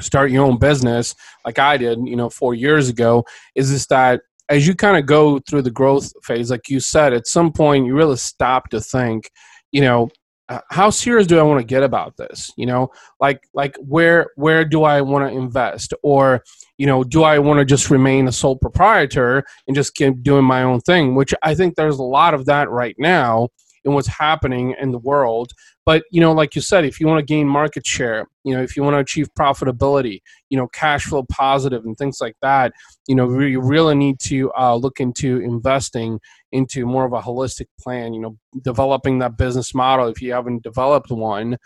start 0.00 0.30
your 0.30 0.44
own 0.44 0.58
business 0.58 1.14
like 1.44 1.58
I 1.58 1.76
did, 1.76 1.98
you 2.04 2.16
know, 2.16 2.30
four 2.30 2.54
years 2.54 2.88
ago, 2.88 3.24
is 3.54 3.70
this 3.70 3.86
that 3.86 4.20
as 4.48 4.66
you 4.66 4.74
kind 4.74 4.96
of 4.96 5.06
go 5.06 5.38
through 5.40 5.62
the 5.62 5.70
growth 5.70 6.12
phase, 6.24 6.50
like 6.50 6.68
you 6.68 6.80
said, 6.80 7.12
at 7.12 7.26
some 7.26 7.52
point 7.52 7.86
you 7.86 7.94
really 7.94 8.16
stop 8.16 8.70
to 8.70 8.80
think, 8.80 9.30
you 9.72 9.80
know, 9.80 10.08
uh, 10.48 10.60
how 10.70 10.88
serious 10.88 11.26
do 11.26 11.38
I 11.38 11.42
want 11.42 11.60
to 11.60 11.66
get 11.66 11.82
about 11.82 12.16
this? 12.16 12.50
You 12.56 12.64
know, 12.64 12.90
like 13.20 13.42
like 13.52 13.76
where 13.76 14.30
where 14.36 14.64
do 14.64 14.82
I 14.84 15.02
want 15.02 15.28
to 15.28 15.36
invest, 15.36 15.92
or 16.02 16.42
you 16.78 16.86
know, 16.86 17.04
do 17.04 17.22
I 17.22 17.38
want 17.38 17.58
to 17.58 17.66
just 17.66 17.90
remain 17.90 18.28
a 18.28 18.32
sole 18.32 18.56
proprietor 18.56 19.44
and 19.66 19.76
just 19.76 19.94
keep 19.94 20.22
doing 20.22 20.44
my 20.44 20.62
own 20.62 20.80
thing? 20.80 21.14
Which 21.14 21.34
I 21.42 21.54
think 21.54 21.74
there's 21.74 21.98
a 21.98 22.02
lot 22.02 22.32
of 22.32 22.46
that 22.46 22.70
right 22.70 22.96
now 22.98 23.48
what's 23.94 24.08
happening 24.08 24.74
in 24.80 24.92
the 24.92 24.98
world. 24.98 25.52
But 25.86 26.04
you 26.10 26.20
know, 26.20 26.32
like 26.32 26.54
you 26.54 26.60
said, 26.60 26.84
if 26.84 27.00
you 27.00 27.06
want 27.06 27.20
to 27.20 27.24
gain 27.24 27.48
market 27.48 27.86
share, 27.86 28.26
you 28.44 28.54
know, 28.54 28.62
if 28.62 28.76
you 28.76 28.82
want 28.82 28.94
to 28.94 28.98
achieve 28.98 29.28
profitability, 29.38 30.20
you 30.50 30.58
know, 30.58 30.68
cash 30.68 31.04
flow 31.04 31.24
positive 31.30 31.84
and 31.84 31.96
things 31.96 32.18
like 32.20 32.36
that, 32.42 32.72
you 33.06 33.14
know, 33.14 33.38
you 33.40 33.60
really 33.60 33.94
need 33.94 34.18
to 34.20 34.52
uh, 34.58 34.74
look 34.74 35.00
into 35.00 35.40
investing 35.40 36.20
into 36.52 36.86
more 36.86 37.04
of 37.04 37.12
a 37.12 37.20
holistic 37.20 37.66
plan. 37.80 38.12
You 38.14 38.20
know, 38.20 38.38
developing 38.62 39.18
that 39.20 39.36
business 39.36 39.74
model 39.74 40.08
if 40.08 40.20
you 40.20 40.32
haven't 40.32 40.62
developed 40.62 41.10
one. 41.10 41.56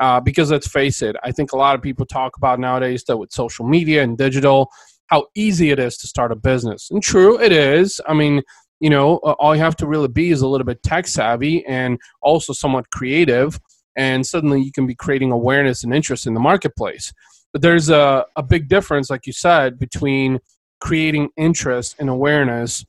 Uh, 0.00 0.20
because 0.20 0.52
let's 0.52 0.68
face 0.68 1.02
it, 1.02 1.16
I 1.24 1.32
think 1.32 1.50
a 1.52 1.56
lot 1.56 1.74
of 1.74 1.82
people 1.82 2.06
talk 2.06 2.36
about 2.36 2.60
nowadays 2.60 3.02
that 3.08 3.16
with 3.16 3.32
social 3.32 3.66
media 3.66 4.04
and 4.04 4.16
digital, 4.16 4.70
how 5.08 5.26
easy 5.34 5.70
it 5.70 5.78
is 5.78 5.96
to 5.98 6.06
start 6.06 6.30
a 6.30 6.36
business. 6.36 6.88
And 6.90 7.02
true, 7.02 7.40
it 7.40 7.50
is. 7.50 8.00
I 8.06 8.14
mean, 8.14 8.42
you 8.80 8.90
know, 8.90 9.16
all 9.16 9.54
you 9.54 9.62
have 9.62 9.76
to 9.76 9.86
really 9.86 10.08
be 10.08 10.30
is 10.30 10.40
a 10.40 10.48
little 10.48 10.64
bit 10.64 10.82
tech 10.82 11.06
savvy 11.06 11.64
and 11.66 11.98
also 12.22 12.52
somewhat 12.52 12.90
creative, 12.90 13.58
and 13.96 14.24
suddenly 14.26 14.62
you 14.62 14.72
can 14.72 14.86
be 14.86 14.94
creating 14.94 15.32
awareness 15.32 15.84
and 15.84 15.94
interest 15.94 16.26
in 16.26 16.34
the 16.34 16.40
marketplace. 16.40 17.12
But 17.52 17.62
there's 17.62 17.88
a, 17.88 18.24
a 18.36 18.42
big 18.42 18.68
difference, 18.68 19.10
like 19.10 19.26
you 19.26 19.32
said, 19.32 19.78
between 19.78 20.38
creating 20.80 21.30
interest 21.36 21.96
and 21.98 22.08
awareness 22.08 22.84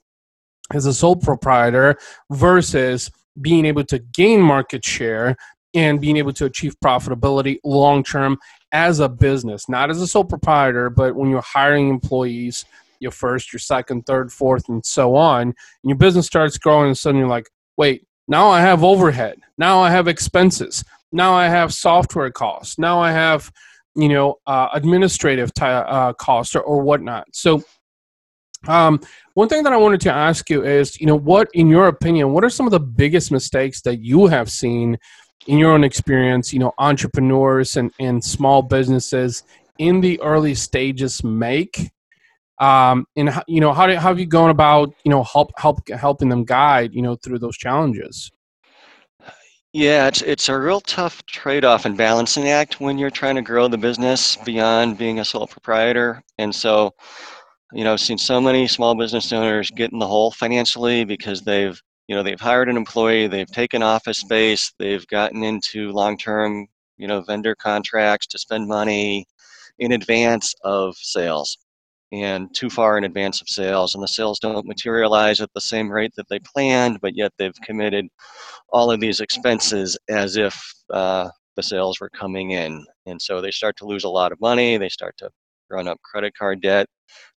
as 0.74 0.86
a 0.86 0.94
sole 0.94 1.16
proprietor 1.16 1.98
versus 2.32 3.10
being 3.42 3.66
able 3.66 3.84
to 3.86 4.00
gain 4.00 4.42
market 4.42 4.86
share 4.86 5.36
and 5.74 6.02
being 6.02 6.18
able 6.18 6.34
to 6.34 6.46
achieve 6.46 6.76
profitability 6.84 7.58
long 7.64 8.04
term 8.04 8.38
as 8.72 9.00
a 9.00 9.10
business, 9.10 9.68
not 9.70 9.90
as 9.90 10.02
a 10.02 10.08
sole 10.08 10.24
proprietor, 10.24 10.90
but 10.90 11.16
when 11.16 11.30
you're 11.30 11.42
hiring 11.42 11.90
employees 11.90 12.66
your 13.00 13.12
first, 13.12 13.54
your 13.54 13.60
second, 13.60 14.06
third, 14.06 14.32
fourth, 14.32 14.70
and 14.70 14.86
so 14.86 15.16
on. 15.16 15.42
And 15.42 15.56
your 15.84 15.98
business 15.98 16.26
starts 16.26 16.58
growing, 16.58 16.88
and 16.88 16.98
suddenly 16.98 17.22
you're 17.22 17.30
like, 17.30 17.50
wait, 17.78 18.06
now 18.28 18.50
I 18.50 18.62
have 18.62 18.84
overhead. 18.84 19.40
Now 19.58 19.82
I 19.82 19.90
have 19.90 20.08
expenses. 20.08 20.84
Now 21.12 21.34
I 21.34 21.48
have 21.48 21.74
software 21.74 22.30
costs. 22.30 22.78
Now 22.78 23.00
I 23.00 23.12
have, 23.12 23.52
you 23.96 24.10
know, 24.10 24.36
uh, 24.46 24.70
administrative 24.74 25.54
t- 25.54 25.66
uh, 25.66 26.14
costs 26.14 26.56
or, 26.56 26.62
or 26.62 26.82
whatnot. 26.82 27.28
So, 27.34 27.64
um, 28.68 29.00
one 29.36 29.48
thing 29.48 29.64
that 29.64 29.74
I 29.74 29.78
wanted 29.78 30.02
to 30.02 30.12
ask 30.12 30.50
you 30.50 30.64
is, 30.66 31.00
you 31.00 31.08
know, 31.08 31.16
what, 31.16 31.48
in 31.54 31.70
your 31.70 31.88
opinion, 31.88 32.34
what 32.34 32.44
are 32.44 32.50
some 32.50 32.68
of 32.68 32.72
the 32.72 32.80
biggest 32.80 33.32
mistakes 33.32 33.82
that 33.84 34.02
you 34.02 34.28
have 34.28 34.52
seen 34.52 34.98
in 35.48 35.58
your 35.58 35.72
own 35.72 35.84
experience, 35.84 36.54
you 36.54 36.60
know, 36.60 36.74
entrepreneurs 36.78 37.78
and, 37.78 37.92
and 38.00 38.24
small 38.24 38.62
businesses 38.62 39.44
in 39.78 40.02
the 40.02 40.20
early 40.22 40.54
stages 40.54 41.24
make 41.24 41.90
um, 42.60 43.06
and 43.16 43.30
you 43.48 43.62
know 43.62 43.74
how, 43.74 43.88
do, 43.88 43.96
how 43.96 44.10
have 44.10 44.20
you 44.20 44.26
gone 44.26 44.50
about 44.50 44.94
you 45.04 45.12
know 45.12 45.24
help 45.24 45.52
help 45.58 45.88
helping 45.90 46.30
them 46.30 46.44
guide 46.44 46.94
you 46.94 47.02
know 47.02 47.16
through 47.16 47.40
those 47.40 47.58
challenges? 47.58 48.32
Yeah 49.74 50.08
it's 50.08 50.22
it's 50.22 50.50
a 50.50 50.58
real 50.58 50.82
tough 50.82 51.26
trade-off 51.26 51.86
and 51.86 51.96
balancing 51.96 52.48
act 52.48 52.82
when 52.82 52.98
you're 52.98 53.12
trying 53.12 53.36
to 53.36 53.42
grow 53.42 53.68
the 53.68 53.78
business 53.78 54.36
beyond 54.38 54.98
being 54.98 55.20
a 55.20 55.26
sole 55.26 55.48
proprietor. 55.48 56.24
And 56.38 56.54
so 56.54 56.94
you 57.74 57.84
know 57.84 57.94
i've 57.94 58.00
seen 58.00 58.18
so 58.18 58.42
many 58.42 58.68
small 58.68 58.96
business 58.96 59.32
owners 59.32 59.70
get 59.72 59.92
in 59.92 60.00
the 60.00 60.08
hole 60.08 60.32
financially 60.32 61.04
because 61.06 61.42
they've 61.42 61.82
you 62.08 62.16
know 62.16 62.24
they've 62.24 62.40
hired 62.40 62.70
an 62.70 62.78
employee 62.78 63.28
they've 63.28 63.52
taken 63.52 63.84
office 63.84 64.20
space 64.20 64.74
they've 64.80 65.06
gotten 65.08 65.44
into 65.44 65.92
long-term 65.92 66.68
you 66.98 67.08
know 67.08 67.22
vendor 67.22 67.56
contracts 67.56 68.28
to 68.28 68.40
spend 68.40 68.68
money 68.68 69.26
in 69.78 69.92
advance 69.92 70.54
of 70.64 70.96
sales 70.98 71.58
and 72.12 72.54
too 72.56 72.70
far 72.70 72.98
in 72.98 73.04
advance 73.04 73.42
of 73.42 73.50
sales, 73.50 73.94
and 73.94 74.04
the 74.04 74.08
sales 74.08 74.40
don't 74.40 74.68
materialize 74.68 75.42
at 75.42 75.54
the 75.54 75.62
same 75.62 75.92
rate 75.92 76.14
that 76.16 76.28
they 76.30 76.40
planned, 76.40 77.00
but 77.02 77.16
yet 77.16 77.32
they've 77.38 77.54
committed 77.64 78.08
all 78.70 78.92
of 78.92 79.00
these 79.00 79.20
expenses 79.20 79.98
as 80.10 80.38
if 80.38 80.60
uh, 80.92 81.30
the 81.56 81.64
sales 81.64 82.00
were 82.00 82.10
coming 82.10 82.52
in. 82.52 82.86
And 83.06 83.22
so 83.22 83.42
they 83.42 83.52
start 83.52 83.76
to 83.78 83.86
lose 83.86 84.04
a 84.04 84.10
lot 84.10 84.32
of 84.32 84.42
money, 84.42 84.78
they 84.78 84.90
start 84.90 85.16
to 85.18 85.30
run 85.70 85.88
up 85.88 86.00
credit 86.02 86.34
card 86.38 86.62
debt, 86.62 86.88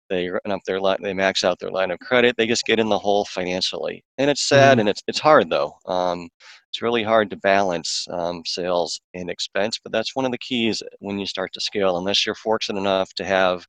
they 0.10 0.30
run 0.30 0.42
up 0.52 0.60
their 0.66 0.80
line, 0.80 0.98
they 1.02 1.14
max 1.14 1.44
out 1.44 1.60
their 1.60 1.72
line 1.72 1.92
of 1.92 2.00
credit, 2.00 2.36
they 2.38 2.48
just 2.48 2.66
get 2.66 2.80
in 2.80 2.90
the 2.90 3.00
hole 3.00 3.26
financially. 3.26 4.04
And 4.18 4.30
it's 4.30 4.48
sad 4.48 4.74
mm-hmm. 4.74 4.82
and 4.82 4.90
it's, 4.90 5.02
it's 5.08 5.20
hard 5.20 5.50
though. 5.50 5.74
Um, 5.86 6.30
it's 6.70 6.82
really 6.82 7.04
hard 7.04 7.30
to 7.32 7.38
balance 7.38 8.06
um, 8.12 8.44
sales 8.46 9.02
and 9.14 9.30
expense, 9.30 9.80
but 9.82 9.92
that's 9.92 10.16
one 10.16 10.26
of 10.26 10.32
the 10.32 10.38
keys 10.38 10.82
when 11.00 11.20
you 11.20 11.26
start 11.26 11.52
to 11.54 11.62
scale, 11.62 11.98
unless 11.98 12.26
you're 12.26 12.36
fortunate 12.36 12.80
enough 12.80 13.14
to 13.16 13.26
have 13.26 13.66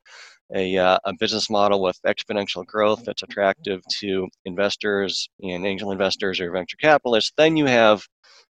a, 0.54 0.76
uh, 0.76 0.98
a 1.04 1.14
business 1.18 1.48
model 1.48 1.82
with 1.82 1.98
exponential 2.06 2.64
growth 2.66 3.04
that's 3.04 3.22
attractive 3.22 3.82
to 4.00 4.28
investors 4.44 5.28
and 5.42 5.66
angel 5.66 5.92
investors 5.92 6.40
or 6.40 6.50
venture 6.50 6.76
capitalists, 6.76 7.32
then 7.36 7.56
you 7.56 7.66
have 7.66 8.02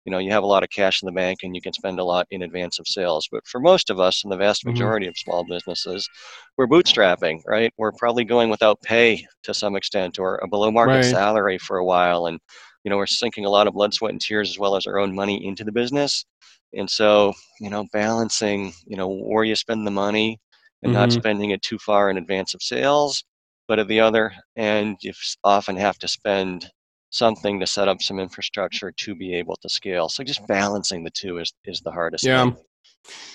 you 0.04 0.12
know 0.12 0.18
you 0.18 0.30
have 0.30 0.42
a 0.42 0.46
lot 0.46 0.62
of 0.62 0.70
cash 0.70 1.02
in 1.02 1.06
the 1.06 1.12
bank 1.12 1.40
and 1.42 1.54
you 1.54 1.60
can 1.60 1.72
spend 1.72 1.98
a 1.98 2.04
lot 2.04 2.26
in 2.30 2.42
advance 2.42 2.78
of 2.78 2.86
sales 2.88 3.28
but 3.30 3.46
for 3.46 3.60
most 3.60 3.90
of 3.90 4.00
us 4.00 4.24
and 4.24 4.32
the 4.32 4.36
vast 4.36 4.62
mm-hmm. 4.62 4.72
majority 4.72 5.06
mm-hmm. 5.06 5.10
of 5.10 5.18
small 5.18 5.44
businesses 5.44 6.08
we're 6.56 6.66
bootstrapping 6.66 7.40
right 7.46 7.72
we're 7.76 7.92
probably 7.92 8.24
going 8.24 8.48
without 8.48 8.80
pay 8.82 9.24
to 9.42 9.52
some 9.52 9.76
extent 9.76 10.18
or 10.18 10.36
a 10.36 10.48
below 10.48 10.70
market 10.70 10.94
right. 10.94 11.04
salary 11.04 11.58
for 11.58 11.76
a 11.78 11.84
while 11.84 12.26
and 12.26 12.38
you 12.84 12.90
know 12.90 12.96
we're 12.96 13.06
sinking 13.06 13.44
a 13.44 13.50
lot 13.50 13.66
of 13.66 13.74
blood 13.74 13.92
sweat 13.92 14.12
and 14.12 14.20
tears 14.20 14.50
as 14.50 14.58
well 14.58 14.76
as 14.76 14.86
our 14.86 14.98
own 14.98 15.14
money 15.14 15.44
into 15.46 15.64
the 15.64 15.72
business 15.72 16.24
and 16.74 16.88
so 16.88 17.32
you 17.60 17.68
know 17.68 17.84
balancing 17.92 18.72
you 18.86 18.96
know 18.96 19.08
where 19.08 19.44
you 19.44 19.54
spend 19.54 19.86
the 19.86 19.90
money 19.90 20.38
and 20.82 20.92
mm-hmm. 20.92 21.00
not 21.00 21.12
spending 21.12 21.50
it 21.50 21.62
too 21.62 21.78
far 21.78 22.10
in 22.10 22.16
advance 22.16 22.54
of 22.54 22.62
sales. 22.62 23.24
But 23.68 23.78
at 23.78 23.88
the 23.88 24.00
other 24.00 24.32
end, 24.56 24.96
you 25.02 25.12
often 25.44 25.76
have 25.76 25.98
to 25.98 26.08
spend 26.08 26.68
something 27.10 27.60
to 27.60 27.66
set 27.66 27.88
up 27.88 28.02
some 28.02 28.18
infrastructure 28.18 28.92
to 28.92 29.14
be 29.14 29.34
able 29.34 29.56
to 29.62 29.68
scale. 29.68 30.08
So 30.08 30.24
just 30.24 30.46
balancing 30.46 31.04
the 31.04 31.10
two 31.10 31.38
is, 31.38 31.52
is 31.64 31.80
the 31.80 31.90
hardest 31.90 32.24
yeah. 32.24 32.44
thing. 32.44 32.56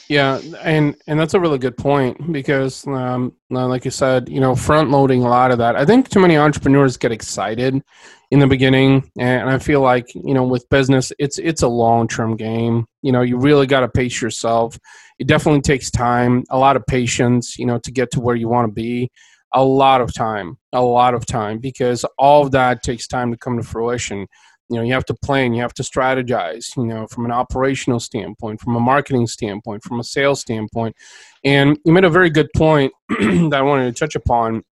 Yeah, 0.08 0.40
and 0.62 0.96
and 1.08 1.20
that's 1.20 1.34
a 1.34 1.40
really 1.40 1.58
good 1.58 1.78
point 1.78 2.32
because, 2.32 2.86
um, 2.86 3.34
like 3.50 3.86
you 3.86 3.92
said, 3.92 4.30
you 4.30 4.40
know, 4.40 4.56
front 4.56 4.92
loading 4.92 5.24
a 5.24 5.28
lot 5.30 5.50
of 5.52 5.58
that. 5.58 5.76
I 5.76 5.84
think 5.86 6.10
too 6.10 6.20
many 6.20 6.38
entrepreneurs 6.38 6.96
get 6.96 7.12
excited 7.12 7.82
in 8.30 8.40
the 8.40 8.46
beginning, 8.46 9.10
and 9.18 9.50
I 9.50 9.58
feel 9.58 9.82
like 9.82 10.14
you 10.14 10.36
know, 10.36 10.44
with 10.44 10.70
business, 10.70 11.12
it's 11.18 11.40
it's 11.40 11.64
a 11.64 11.68
long 11.68 12.08
term 12.08 12.36
game. 12.36 12.86
You 13.02 13.12
know, 13.14 13.22
you 13.22 13.38
really 13.38 13.66
got 13.66 13.80
to 13.80 13.90
pace 13.90 14.22
yourself. 14.22 14.78
It 15.18 15.28
definitely 15.28 15.62
takes 15.62 15.90
time, 15.90 16.44
a 16.52 16.58
lot 16.58 16.76
of 16.76 16.86
patience, 16.86 17.58
you 17.58 17.66
know, 17.66 17.80
to 17.80 17.92
get 17.92 18.12
to 18.12 18.22
where 18.22 18.36
you 18.36 18.48
want 18.48 18.68
to 18.68 18.72
be. 18.74 19.10
A 19.54 19.64
lot 19.64 20.02
of 20.02 20.14
time, 20.14 20.58
a 20.74 20.82
lot 20.82 21.14
of 21.14 21.26
time, 21.26 21.60
because 21.60 22.04
all 22.20 22.44
of 22.46 22.52
that 22.52 22.84
takes 22.84 23.08
time 23.08 23.32
to 23.32 23.38
come 23.38 23.58
to 23.58 23.64
fruition 23.64 24.28
you 24.70 24.78
know 24.78 24.84
you 24.84 24.94
have 24.94 25.06
to 25.06 25.14
plan 25.14 25.54
you 25.54 25.62
have 25.62 25.74
to 25.74 25.84
strategize 25.84 26.76
you 26.76 26.86
know 26.86 27.08
from 27.08 27.26
an 27.26 27.32
operational 27.32 28.00
standpoint 28.00 28.60
from 28.60 28.76
a 28.76 28.80
marketing 28.80 29.28
standpoint 29.28 29.84
from 29.84 30.00
a 30.00 30.04
sales 30.04 30.42
standpoint. 30.42 30.96
And 31.44 31.78
you 31.86 31.94
made 31.94 32.06
a 32.06 32.10
very 32.10 32.30
good 32.30 32.50
point 32.56 32.92
that 33.10 33.54
i 33.54 33.62
wanted 33.62 33.94
to 33.94 34.00
touch 34.00 34.16
upon 34.16 34.64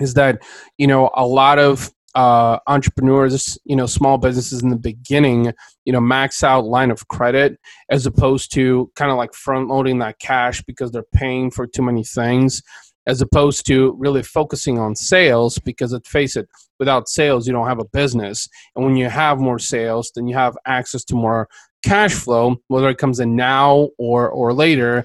is 0.00 0.14
that 0.14 0.42
you 0.78 0.86
know 0.86 1.10
a 1.14 1.26
lot 1.26 1.58
of 1.58 1.90
uh, 2.14 2.58
entrepreneurs, 2.68 3.58
you 3.64 3.74
know, 3.74 3.86
small 3.86 4.18
businesses 4.18 4.62
in 4.62 4.68
the 4.68 4.76
beginning, 4.76 5.52
you 5.84 5.92
know, 5.92 6.00
max 6.00 6.44
out 6.44 6.64
line 6.64 6.90
of 6.90 7.08
credit 7.08 7.58
as 7.90 8.06
opposed 8.06 8.52
to 8.52 8.90
kind 8.94 9.10
of 9.10 9.16
like 9.16 9.34
front 9.34 9.68
loading 9.68 9.98
that 9.98 10.18
cash 10.20 10.62
because 10.62 10.92
they're 10.92 11.04
paying 11.12 11.50
for 11.50 11.66
too 11.66 11.82
many 11.82 12.04
things, 12.04 12.62
as 13.06 13.20
opposed 13.20 13.66
to 13.66 13.94
really 13.98 14.22
focusing 14.22 14.78
on 14.78 14.94
sales 14.94 15.58
because 15.58 15.92
let's 15.92 16.08
face 16.08 16.36
it, 16.36 16.48
without 16.78 17.08
sales, 17.08 17.46
you 17.46 17.52
don't 17.52 17.68
have 17.68 17.80
a 17.80 17.88
business. 17.92 18.48
And 18.74 18.84
when 18.84 18.96
you 18.96 19.08
have 19.08 19.38
more 19.38 19.58
sales, 19.58 20.10
then 20.14 20.26
you 20.26 20.36
have 20.36 20.56
access 20.66 21.04
to 21.04 21.14
more 21.14 21.48
cash 21.82 22.14
flow, 22.14 22.56
whether 22.68 22.88
it 22.88 22.98
comes 22.98 23.20
in 23.20 23.36
now 23.36 23.90
or 23.98 24.28
or 24.30 24.52
later. 24.52 25.04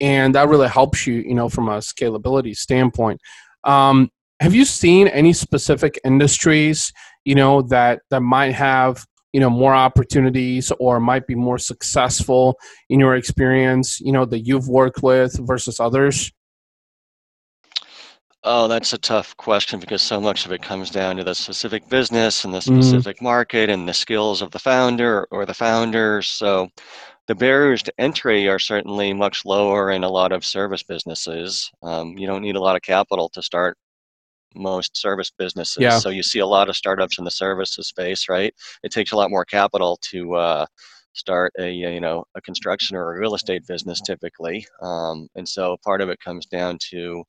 And 0.00 0.34
that 0.34 0.48
really 0.48 0.68
helps 0.68 1.06
you, 1.06 1.14
you 1.14 1.34
know, 1.34 1.48
from 1.48 1.68
a 1.68 1.78
scalability 1.78 2.56
standpoint. 2.56 3.20
Um, 3.62 4.10
have 4.40 4.54
you 4.54 4.64
seen 4.64 5.08
any 5.08 5.32
specific 5.32 5.98
industries 6.04 6.92
you 7.24 7.34
know 7.34 7.62
that 7.62 8.00
that 8.10 8.20
might 8.20 8.52
have 8.52 9.04
you 9.32 9.40
know 9.40 9.50
more 9.50 9.74
opportunities 9.74 10.70
or 10.78 11.00
might 11.00 11.26
be 11.26 11.34
more 11.34 11.58
successful 11.58 12.56
in 12.88 13.00
your 13.00 13.16
experience 13.16 14.00
you 14.00 14.12
know 14.12 14.24
that 14.24 14.40
you've 14.40 14.68
worked 14.68 15.02
with 15.02 15.38
versus 15.46 15.80
others 15.80 16.32
Oh, 18.46 18.68
that's 18.68 18.92
a 18.92 18.98
tough 18.98 19.34
question 19.38 19.80
because 19.80 20.02
so 20.02 20.20
much 20.20 20.44
of 20.44 20.52
it 20.52 20.60
comes 20.60 20.90
down 20.90 21.16
to 21.16 21.24
the 21.24 21.34
specific 21.34 21.88
business 21.88 22.44
and 22.44 22.52
the 22.52 22.58
mm-hmm. 22.58 22.82
specific 22.82 23.16
mm-hmm. 23.16 23.24
market 23.24 23.70
and 23.70 23.88
the 23.88 23.94
skills 23.94 24.42
of 24.42 24.50
the 24.50 24.58
founder 24.58 25.26
or 25.30 25.46
the 25.46 25.54
founders. 25.54 26.26
So 26.26 26.68
the 27.26 27.34
barriers 27.34 27.82
to 27.84 27.92
entry 27.98 28.46
are 28.48 28.58
certainly 28.58 29.14
much 29.14 29.46
lower 29.46 29.90
in 29.90 30.04
a 30.04 30.10
lot 30.10 30.30
of 30.30 30.44
service 30.44 30.82
businesses. 30.82 31.70
Um, 31.82 32.18
you 32.18 32.26
don't 32.26 32.42
need 32.42 32.56
a 32.56 32.60
lot 32.60 32.76
of 32.76 32.82
capital 32.82 33.30
to 33.30 33.40
start 33.40 33.78
most 34.54 34.96
service 34.96 35.32
businesses. 35.36 35.82
Yeah. 35.82 35.98
So 35.98 36.10
you 36.10 36.22
see 36.22 36.40
a 36.40 36.46
lot 36.46 36.68
of 36.68 36.76
startups 36.76 37.18
in 37.18 37.24
the 37.24 37.30
services 37.30 37.88
space, 37.88 38.28
right? 38.28 38.54
It 38.82 38.92
takes 38.92 39.12
a 39.12 39.16
lot 39.16 39.30
more 39.30 39.46
capital 39.46 39.98
to 40.10 40.34
uh, 40.34 40.66
start 41.14 41.52
a 41.58 41.70
you 41.70 42.00
know 42.00 42.24
a 42.34 42.40
construction 42.40 42.96
or 42.96 43.14
a 43.14 43.18
real 43.18 43.34
estate 43.34 43.66
business 43.66 44.00
typically, 44.00 44.66
um, 44.82 45.28
and 45.34 45.48
so 45.48 45.76
part 45.84 46.00
of 46.00 46.08
it 46.08 46.20
comes 46.20 46.46
down 46.46 46.78
to 46.90 47.24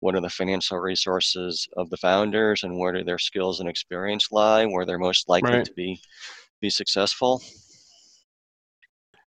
what 0.00 0.14
are 0.14 0.20
the 0.20 0.28
financial 0.28 0.78
resources 0.78 1.66
of 1.76 1.88
the 1.90 1.96
founders 1.96 2.62
and 2.62 2.78
where 2.78 2.92
do 2.92 3.04
their 3.04 3.18
skills 3.18 3.60
and 3.60 3.68
experience 3.68 4.28
lie, 4.30 4.66
where 4.66 4.84
they're 4.84 4.98
most 4.98 5.28
likely 5.28 5.50
right. 5.52 5.64
to 5.64 5.72
be 5.72 6.00
be 6.60 6.70
successful. 6.70 7.42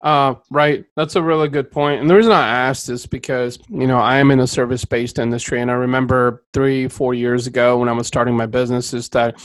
Uh, 0.01 0.35
right. 0.49 0.85
That's 0.95 1.17
a 1.17 1.21
really 1.21 1.49
good 1.49 1.71
point. 1.71 1.99
And 1.99 2.09
the 2.09 2.15
reason 2.15 2.31
I 2.31 2.47
asked 2.47 2.87
is 2.87 3.05
because, 3.05 3.59
you 3.69 3.85
know, 3.85 3.97
I 3.97 4.17
am 4.17 4.31
in 4.31 4.39
a 4.39 4.47
service 4.47 4.85
based 4.85 5.19
industry. 5.19 5.61
And 5.61 5.69
I 5.69 5.73
remember 5.73 6.45
three, 6.53 6.87
four 6.87 7.13
years 7.13 7.47
ago 7.47 7.77
when 7.77 7.89
I 7.89 7.91
was 7.91 8.07
starting 8.07 8.37
my 8.37 8.45
business, 8.45 8.93
is 8.93 9.09
that 9.09 9.35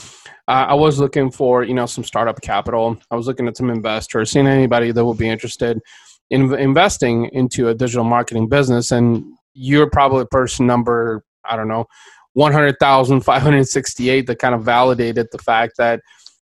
uh, 0.47 0.65
I 0.69 0.73
was 0.73 0.97
looking 0.97 1.29
for, 1.29 1.63
you 1.63 1.73
know, 1.73 1.85
some 1.85 2.05
startup 2.05 2.39
capital. 2.41 2.97
I 3.11 3.15
was 3.15 3.27
looking 3.27 3.49
at 3.49 3.57
some 3.57 3.69
investors, 3.69 4.31
seeing 4.31 4.47
anybody 4.47 4.93
that 4.93 5.03
would 5.03 5.17
be 5.17 5.27
interested 5.27 5.79
in 6.29 6.53
investing 6.53 7.25
into 7.33 7.67
a 7.67 7.75
digital 7.75 8.05
marketing 8.05 8.47
business. 8.47 8.91
And 8.91 9.25
you're 9.53 9.89
probably 9.89 10.25
person 10.31 10.65
number, 10.67 11.25
I 11.43 11.57
don't 11.57 11.67
know, 11.67 11.85
100,568 12.33 14.27
that 14.27 14.39
kind 14.39 14.55
of 14.55 14.63
validated 14.63 15.27
the 15.31 15.37
fact 15.37 15.73
that, 15.77 15.99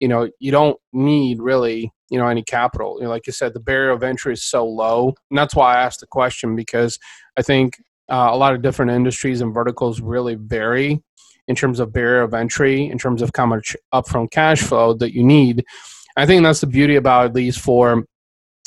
you 0.00 0.08
know, 0.08 0.28
you 0.40 0.50
don't 0.50 0.76
need 0.92 1.40
really 1.40 1.92
you 2.12 2.18
know 2.18 2.28
any 2.28 2.42
capital. 2.42 2.98
You 2.98 3.04
know, 3.04 3.10
like 3.10 3.26
you 3.26 3.32
said, 3.32 3.54
the 3.54 3.60
barrier 3.60 3.90
of 3.90 4.02
entry 4.02 4.34
is 4.34 4.44
so 4.44 4.66
low, 4.66 5.14
and 5.30 5.38
that's 5.38 5.56
why 5.56 5.74
I 5.74 5.82
asked 5.82 6.00
the 6.00 6.06
question 6.06 6.54
because 6.54 6.98
I 7.38 7.42
think 7.42 7.78
uh, 8.10 8.28
a 8.30 8.36
lot 8.36 8.54
of 8.54 8.60
different 8.60 8.90
industries 8.90 9.40
and 9.40 9.54
verticals 9.54 10.02
really 10.02 10.34
vary 10.34 11.02
in 11.48 11.56
terms 11.56 11.80
of 11.80 11.92
barrier 11.92 12.20
of 12.20 12.34
entry, 12.34 12.84
in 12.84 12.98
terms 12.98 13.22
of 13.22 13.30
how 13.34 13.46
much 13.46 13.74
upfront 13.94 14.30
cash 14.30 14.60
flow 14.60 14.92
that 14.94 15.14
you 15.14 15.24
need. 15.24 15.64
I 16.16 16.26
think 16.26 16.42
that's 16.42 16.60
the 16.60 16.66
beauty 16.66 16.96
about 16.96 17.24
at 17.24 17.34
least 17.34 17.60
for 17.60 18.04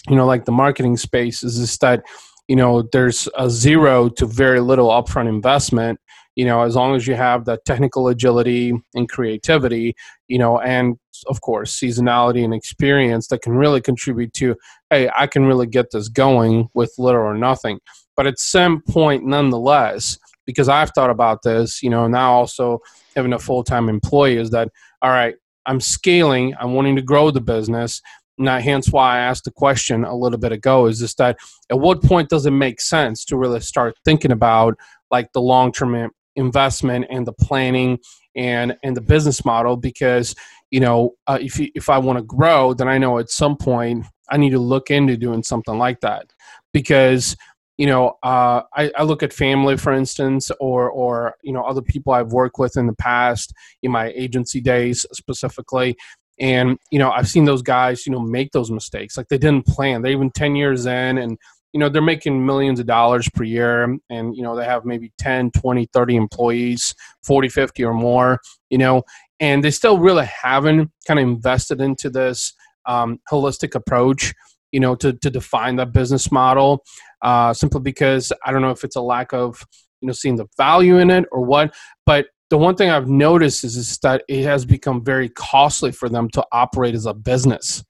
you 0.10 0.16
know 0.16 0.26
like 0.26 0.46
the 0.46 0.52
marketing 0.52 0.98
space 0.98 1.44
is 1.44 1.58
just 1.58 1.82
that 1.82 2.04
you 2.48 2.56
know 2.56 2.82
there's 2.92 3.30
a 3.38 3.48
zero 3.48 4.10
to 4.10 4.26
very 4.26 4.60
little 4.60 4.90
upfront 4.90 5.30
investment 5.30 6.00
you 6.36 6.46
know 6.46 6.62
as 6.62 6.76
long 6.76 6.96
as 6.96 7.08
you 7.08 7.16
have 7.16 7.46
that 7.46 7.66
technical 7.66 8.08
agility 8.10 8.74
and 8.94 9.10
creativity 9.10 9.96
you 10.28 10.38
know 10.38 10.60
and 10.60 10.98
of 11.28 11.42
course 11.42 11.78
seasonality 11.78 12.44
and 12.44 12.54
experience 12.54 13.28
that 13.28 13.42
can 13.42 13.54
really 13.54 13.82
contribute 13.82 14.34
to 14.34 14.56
hey 14.90 15.10
i 15.16 15.26
can 15.26 15.46
really 15.46 15.68
get 15.68 15.90
this 15.92 16.10
going 16.10 16.70
with 16.74 16.94
little 16.98 17.22
or 17.22 17.36
nothing. 17.36 17.80
But 18.18 18.28
at 18.28 18.40
some 18.40 18.82
point 18.82 19.26
nonetheless 19.26 20.18
because 20.46 20.70
i've 20.70 20.92
thought 20.92 21.10
about 21.10 21.42
this 21.44 21.82
you 21.82 21.90
know 21.90 22.08
now 22.08 22.34
also 22.34 22.80
having 23.16 23.34
a 23.34 23.40
full-time 23.40 23.90
employee 23.90 24.38
is 24.38 24.52
that 24.52 24.70
all 25.02 25.10
right 25.10 25.36
i'm 25.66 25.80
scaling 25.82 26.54
i'm 26.60 26.74
wanting 26.74 26.96
to 26.96 27.02
grow 27.02 27.32
the 27.32 27.42
business. 27.42 28.02
Now 28.38 28.60
hence 28.60 28.92
why 28.92 29.16
i 29.16 29.20
asked 29.20 29.46
the 29.46 29.52
question 29.52 30.04
a 30.04 30.16
little 30.16 30.40
bit 30.40 30.52
ago 30.52 30.86
is 30.88 31.00
just 31.00 31.18
that 31.18 31.38
at 31.72 31.80
what 31.80 32.04
point 32.04 32.30
does 32.30 32.46
it 32.46 32.52
make 32.52 32.82
sense 32.82 33.26
to 33.26 33.38
really 33.38 33.62
start 33.62 33.96
thinking 34.04 34.32
about 34.32 34.76
like 35.12 35.32
the 35.34 35.42
long-term 35.42 36.12
investment 36.36 37.06
and 37.10 37.26
the 37.26 37.34
planning 37.34 37.98
and 38.36 38.76
and 38.84 38.98
the 38.98 39.02
business 39.02 39.46
model 39.46 39.78
because 39.78 40.36
you 40.70 40.80
know 40.80 41.16
uh, 41.28 41.38
if 41.42 41.58
you, 41.60 41.70
if 41.76 41.90
I 41.90 41.98
want 41.98 42.18
to 42.18 42.24
grow 42.24 42.74
then 42.74 42.88
I 42.88 42.98
know 42.98 43.18
at 43.20 43.30
some 43.30 43.56
point 43.56 44.06
I 44.30 44.38
need 44.38 44.52
to 44.52 44.60
look 44.60 44.92
into 44.92 45.18
doing 45.18 45.44
something 45.44 45.78
like 45.78 46.02
that. 46.02 46.32
Because 46.74 47.36
you 47.78 47.88
know 47.88 48.18
uh, 48.24 48.62
I, 48.74 48.92
I 48.96 49.04
look 49.04 49.24
at 49.24 49.34
family 49.34 49.78
for 49.78 49.92
instance 49.94 50.52
or 50.60 50.90
or 50.90 51.36
you 51.44 51.54
know 51.54 51.64
other 51.64 51.82
people 51.82 52.14
I've 52.14 52.32
worked 52.32 52.58
with 52.58 52.78
in 52.78 52.88
the 52.88 52.96
past 52.96 53.54
in 53.84 53.92
my 53.92 54.12
agency 54.16 54.62
days 54.62 55.06
specifically. 55.12 55.96
And 56.40 56.78
you 56.92 57.00
know 57.00 57.12
I've 57.12 57.30
seen 57.30 57.46
those 57.46 57.62
guys 57.62 58.06
you 58.06 58.12
know 58.12 58.20
make 58.20 58.52
those 58.52 58.72
mistakes. 58.72 59.18
Like 59.18 59.28
they 59.30 59.38
didn't 59.38 59.68
plan. 59.68 60.02
They 60.02 60.12
even 60.12 60.32
10 60.32 60.56
years 60.56 60.86
in 60.86 61.18
and 61.18 61.38
you 61.76 61.80
know 61.80 61.90
they're 61.90 62.02
making 62.02 62.46
millions 62.46 62.80
of 62.80 62.86
dollars 62.86 63.28
per 63.30 63.44
year 63.44 63.84
and 64.10 64.34
you 64.34 64.42
know 64.42 64.56
they 64.56 64.64
have 64.64 64.86
maybe 64.86 65.12
10 65.18 65.52
20 65.52 65.90
30 65.92 66.16
employees 66.16 66.96
40 67.26 67.50
50 67.50 67.84
or 67.84 67.94
more 67.94 68.40
you 68.70 68.78
know 68.78 69.04
and 69.42 69.62
they 69.62 69.72
still 69.72 70.00
really 70.00 70.26
haven't 70.26 70.90
kind 71.06 71.20
of 71.20 71.28
invested 71.28 71.82
into 71.82 72.10
this 72.10 72.54
um, 72.86 73.20
holistic 73.30 73.76
approach 73.76 74.34
you 74.72 74.80
know 74.80 74.96
to, 74.96 75.12
to 75.12 75.30
define 75.30 75.76
that 75.76 75.92
business 75.92 76.32
model 76.32 76.82
uh, 77.24 77.54
simply 77.54 77.82
because 77.82 78.32
i 78.46 78.54
don't 78.54 78.62
know 78.62 78.72
if 78.72 78.86
it's 78.86 78.96
a 78.96 79.02
lack 79.02 79.34
of 79.34 79.62
you 80.00 80.08
know 80.08 80.14
seeing 80.14 80.38
the 80.38 80.48
value 80.56 80.98
in 81.00 81.10
it 81.10 81.26
or 81.34 81.42
what 81.42 81.76
but 82.06 82.28
the 82.52 82.58
one 82.58 82.76
thing 82.78 82.90
i've 82.90 83.10
noticed 83.10 83.66
is, 83.66 83.76
is 83.76 83.98
that 83.98 84.24
it 84.30 84.46
has 84.46 84.66
become 84.66 85.04
very 85.04 85.28
costly 85.28 85.92
for 85.92 86.08
them 86.08 86.30
to 86.30 86.46
operate 86.54 86.96
as 86.96 87.06
a 87.06 87.14
business 87.14 87.84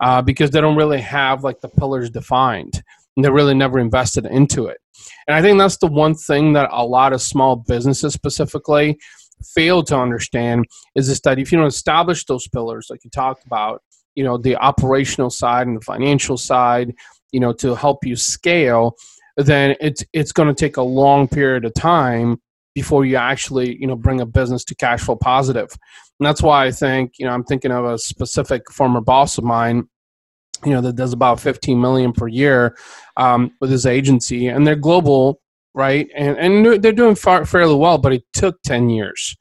uh, 0.00 0.22
because 0.22 0.50
they 0.50 0.60
don't 0.60 0.76
really 0.76 1.00
have 1.00 1.42
like 1.42 1.60
the 1.60 1.68
pillars 1.68 2.08
defined 2.08 2.84
they 3.24 3.30
really 3.30 3.54
never 3.54 3.78
invested 3.78 4.26
into 4.26 4.66
it. 4.66 4.78
And 5.26 5.34
I 5.34 5.42
think 5.42 5.58
that's 5.58 5.78
the 5.78 5.86
one 5.86 6.14
thing 6.14 6.52
that 6.52 6.68
a 6.72 6.84
lot 6.84 7.12
of 7.12 7.22
small 7.22 7.56
businesses 7.56 8.12
specifically 8.12 8.98
fail 9.54 9.82
to 9.84 9.96
understand 9.96 10.64
is 10.94 11.08
this 11.08 11.20
that 11.20 11.38
if 11.38 11.52
you 11.52 11.58
don't 11.58 11.66
establish 11.66 12.24
those 12.24 12.48
pillars 12.48 12.88
like 12.90 13.04
you 13.04 13.10
talked 13.10 13.44
about, 13.46 13.82
you 14.14 14.24
know, 14.24 14.38
the 14.38 14.56
operational 14.56 15.30
side 15.30 15.66
and 15.66 15.76
the 15.76 15.84
financial 15.84 16.36
side, 16.36 16.94
you 17.32 17.40
know, 17.40 17.52
to 17.52 17.74
help 17.74 18.04
you 18.04 18.16
scale, 18.16 18.96
then 19.36 19.76
it's 19.80 20.04
it's 20.12 20.32
going 20.32 20.48
to 20.48 20.54
take 20.54 20.76
a 20.76 20.82
long 20.82 21.28
period 21.28 21.64
of 21.64 21.74
time 21.74 22.40
before 22.74 23.06
you 23.06 23.16
actually, 23.16 23.78
you 23.80 23.86
know, 23.86 23.96
bring 23.96 24.20
a 24.20 24.26
business 24.26 24.64
to 24.64 24.74
cash 24.74 25.00
flow 25.00 25.16
positive. 25.16 25.68
And 26.18 26.26
that's 26.26 26.42
why 26.42 26.66
I 26.66 26.70
think, 26.70 27.12
you 27.18 27.26
know, 27.26 27.32
I'm 27.32 27.44
thinking 27.44 27.72
of 27.72 27.84
a 27.84 27.98
specific 27.98 28.70
former 28.70 29.00
boss 29.00 29.38
of 29.38 29.44
mine 29.44 29.88
you 30.66 30.72
know 30.72 30.80
that 30.82 30.96
does 30.96 31.12
about 31.12 31.40
15 31.40 31.80
million 31.80 32.12
per 32.12 32.28
year 32.28 32.76
um, 33.16 33.52
with 33.60 33.70
his 33.70 33.86
agency 33.86 34.48
and 34.48 34.66
they're 34.66 34.76
global 34.76 35.40
right? 35.76 36.08
And 36.16 36.38
and 36.38 36.82
they're 36.82 36.90
doing 36.90 37.14
far, 37.14 37.44
fairly 37.44 37.76
well 37.76 37.98
but 37.98 38.12
it 38.12 38.24
took 38.32 38.60
10 38.62 38.90
years 38.90 39.36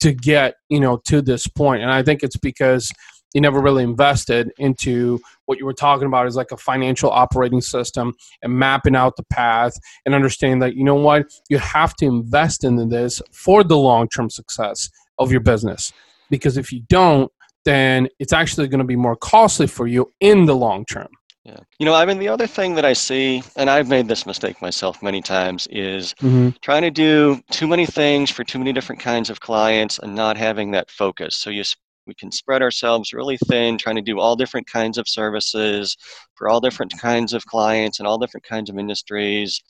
to 0.00 0.12
get 0.12 0.54
you 0.68 0.80
know 0.80 0.96
to 1.06 1.20
this 1.20 1.46
point. 1.46 1.82
And 1.82 1.92
i 1.92 2.02
think 2.02 2.22
it's 2.22 2.38
because 2.38 2.90
you 3.34 3.40
never 3.40 3.60
really 3.60 3.84
invested 3.84 4.50
into 4.58 5.20
what 5.46 5.58
you 5.58 5.64
were 5.64 5.74
talking 5.74 6.06
about 6.06 6.26
is 6.26 6.36
like 6.36 6.50
a 6.52 6.56
financial 6.56 7.10
operating 7.10 7.60
system 7.60 8.12
and 8.42 8.52
mapping 8.52 8.96
out 8.96 9.16
the 9.16 9.22
path 9.24 9.72
and 10.04 10.14
understanding 10.14 10.58
that 10.60 10.74
you 10.74 10.84
know 10.84 10.96
what? 10.96 11.26
You 11.48 11.58
have 11.58 11.94
to 11.96 12.06
invest 12.06 12.64
into 12.64 12.86
this 12.86 13.22
for 13.30 13.62
the 13.62 13.76
long-term 13.76 14.30
success 14.30 14.90
of 15.18 15.30
your 15.30 15.40
business. 15.40 15.92
Because 16.28 16.56
if 16.56 16.72
you 16.72 16.80
don't 16.88 17.30
then 17.64 18.08
it's 18.18 18.32
actually 18.32 18.68
going 18.68 18.78
to 18.78 18.84
be 18.84 18.96
more 18.96 19.16
costly 19.16 19.66
for 19.66 19.86
you 19.86 20.12
in 20.20 20.46
the 20.46 20.56
long 20.56 20.84
term. 20.84 21.08
Yeah. 21.44 21.58
You 21.78 21.86
know, 21.86 21.94
I 21.94 22.04
mean, 22.04 22.18
the 22.18 22.28
other 22.28 22.46
thing 22.46 22.74
that 22.74 22.84
I 22.84 22.92
see, 22.92 23.42
and 23.56 23.70
I've 23.70 23.88
made 23.88 24.08
this 24.08 24.26
mistake 24.26 24.60
myself 24.60 25.02
many 25.02 25.22
times, 25.22 25.66
is 25.70 26.14
mm-hmm. 26.20 26.50
trying 26.60 26.82
to 26.82 26.90
do 26.90 27.40
too 27.50 27.66
many 27.66 27.86
things 27.86 28.30
for 28.30 28.44
too 28.44 28.58
many 28.58 28.72
different 28.72 29.00
kinds 29.00 29.30
of 29.30 29.40
clients 29.40 29.98
and 29.98 30.14
not 30.14 30.36
having 30.36 30.70
that 30.72 30.90
focus. 30.90 31.38
So 31.38 31.48
you 31.48 31.64
we 32.06 32.14
can 32.14 32.32
spread 32.32 32.62
ourselves 32.62 33.12
really 33.12 33.38
thin, 33.46 33.78
trying 33.78 33.96
to 33.96 34.02
do 34.02 34.18
all 34.18 34.34
different 34.34 34.66
kinds 34.66 34.98
of 34.98 35.08
services 35.08 35.96
for 36.34 36.48
all 36.48 36.60
different 36.60 36.92
kinds 36.98 37.32
of 37.32 37.46
clients 37.46 38.00
and 38.00 38.08
all 38.08 38.18
different 38.18 38.44
kinds 38.44 38.68
of 38.68 38.78
industries. 38.78 39.62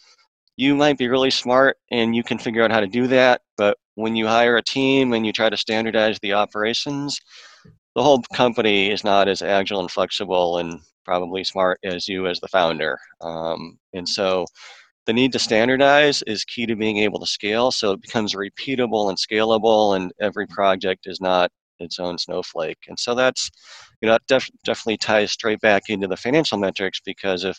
You 0.56 0.74
might 0.74 0.96
be 0.96 1.08
really 1.08 1.30
smart 1.30 1.76
and 1.90 2.16
you 2.16 2.22
can 2.22 2.38
figure 2.38 2.62
out 2.62 2.70
how 2.70 2.80
to 2.80 2.86
do 2.86 3.06
that, 3.08 3.42
but 3.56 3.76
when 3.94 4.16
you 4.16 4.26
hire 4.26 4.56
a 4.56 4.62
team 4.62 5.12
and 5.12 5.26
you 5.26 5.32
try 5.32 5.50
to 5.50 5.56
standardize 5.56 6.18
the 6.20 6.32
operations, 6.32 7.20
the 7.94 8.02
whole 8.02 8.22
company 8.34 8.90
is 8.90 9.04
not 9.04 9.28
as 9.28 9.42
agile 9.42 9.80
and 9.80 9.90
flexible 9.90 10.58
and 10.58 10.80
probably 11.04 11.44
smart 11.44 11.78
as 11.84 12.06
you 12.06 12.26
as 12.26 12.38
the 12.40 12.48
founder. 12.48 12.98
Um, 13.20 13.78
and 13.94 14.08
so 14.08 14.46
the 15.06 15.12
need 15.12 15.32
to 15.32 15.38
standardize 15.38 16.22
is 16.22 16.44
key 16.44 16.66
to 16.66 16.76
being 16.76 16.98
able 16.98 17.18
to 17.18 17.26
scale 17.26 17.70
so 17.70 17.92
it 17.92 18.02
becomes 18.02 18.34
repeatable 18.34 19.08
and 19.08 19.18
scalable 19.18 19.96
and 19.96 20.12
every 20.20 20.46
project 20.46 21.06
is 21.06 21.20
not 21.20 21.50
its 21.80 21.98
own 21.98 22.18
snowflake 22.18 22.78
and 22.88 22.98
so 22.98 23.14
that's 23.14 23.50
you 24.00 24.08
know 24.08 24.18
def- 24.28 24.50
definitely 24.64 24.98
ties 24.98 25.32
straight 25.32 25.60
back 25.60 25.88
into 25.88 26.06
the 26.06 26.16
financial 26.16 26.58
metrics 26.58 27.00
because 27.04 27.44
if 27.44 27.56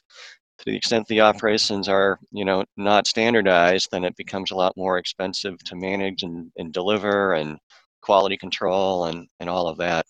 to 0.60 0.66
the 0.66 0.76
extent 0.78 1.06
the 1.08 1.22
operations 1.22 1.90
are 1.90 2.20
you 2.32 2.46
know 2.46 2.64
not 2.78 3.08
standardized 3.08 3.90
then 3.92 4.06
it 4.06 4.16
becomes 4.16 4.52
a 4.52 4.56
lot 4.56 4.78
more 4.78 4.98
expensive 4.98 5.58
to 5.64 5.76
manage 5.76 6.24
and, 6.24 6.52
and 6.58 6.72
deliver 6.72 7.34
and 7.34 7.58
quality 8.02 8.38
control 8.38 9.06
and, 9.06 9.28
and 9.40 9.50
all 9.50 9.68
of 9.68 9.78
that. 9.78 10.06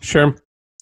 Sure. 0.00 0.34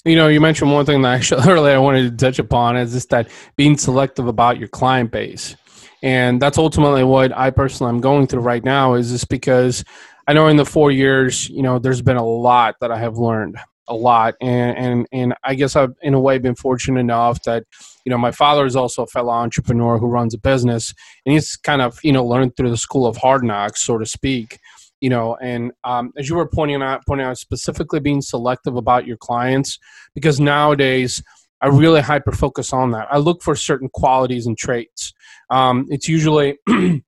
You 0.04 0.16
know 0.16 0.28
you 0.28 0.40
mentioned 0.40 0.72
one 0.72 0.86
thing 0.86 1.02
that 1.02 1.14
actually 1.14 1.42
earlier 1.48 1.74
i 1.74 1.78
wanted 1.78 2.10
to 2.10 2.24
touch 2.24 2.38
upon 2.38 2.76
is 2.76 2.92
just 2.92 3.10
that 3.10 3.28
being 3.56 3.76
selective 3.76 4.26
about 4.26 4.58
your 4.58 4.68
client 4.68 5.12
base. 5.12 5.56
And 6.02 6.40
that's 6.40 6.56
ultimately 6.56 7.04
what 7.04 7.36
i 7.36 7.50
personally 7.50 7.90
am 7.90 8.00
going 8.00 8.26
through 8.26 8.40
right 8.40 8.64
now 8.64 8.94
is 8.94 9.10
just 9.10 9.28
because 9.28 9.84
i 10.26 10.32
know 10.32 10.46
in 10.46 10.56
the 10.56 10.64
four 10.64 10.90
years 10.90 11.50
you 11.50 11.62
know 11.62 11.78
there's 11.78 12.00
been 12.00 12.16
a 12.16 12.24
lot 12.24 12.76
that 12.80 12.90
i 12.90 12.98
have 12.98 13.18
learned 13.18 13.58
a 13.88 13.94
lot. 13.94 14.36
And 14.40 14.78
and 14.78 15.06
and 15.12 15.34
i 15.44 15.54
guess 15.54 15.76
i've 15.76 15.92
in 16.00 16.14
a 16.14 16.20
way 16.20 16.38
been 16.38 16.54
fortunate 16.54 17.00
enough 17.00 17.42
that 17.42 17.64
you 18.06 18.10
know 18.10 18.18
my 18.18 18.30
father 18.30 18.64
is 18.64 18.76
also 18.76 19.02
a 19.02 19.06
fellow 19.06 19.32
entrepreneur 19.32 19.98
who 19.98 20.06
runs 20.06 20.32
a 20.32 20.38
business. 20.38 20.94
And 21.26 21.34
he's 21.34 21.56
kind 21.56 21.82
of 21.82 21.98
you 22.02 22.12
know 22.12 22.24
learned 22.24 22.56
through 22.56 22.70
the 22.70 22.78
school 22.78 23.06
of 23.06 23.18
hard 23.18 23.44
knocks 23.44 23.82
so 23.82 23.98
to 23.98 24.06
speak 24.06 24.59
you 25.00 25.10
know 25.10 25.36
and 25.36 25.72
um, 25.84 26.12
as 26.16 26.28
you 26.28 26.36
were 26.36 26.46
pointing 26.46 26.82
out 26.82 27.04
pointing 27.06 27.26
out 27.26 27.38
specifically 27.38 28.00
being 28.00 28.20
selective 28.20 28.76
about 28.76 29.06
your 29.06 29.16
clients 29.16 29.78
because 30.14 30.38
nowadays 30.40 31.22
i 31.60 31.66
really 31.66 32.00
hyper 32.00 32.32
focus 32.32 32.72
on 32.72 32.90
that. 32.92 33.06
I 33.10 33.18
look 33.18 33.42
for 33.42 33.54
certain 33.54 33.88
qualities 33.88 34.46
and 34.46 34.56
traits. 34.56 35.12
Um, 35.50 35.86
it's 35.90 36.08
usually 36.08 36.58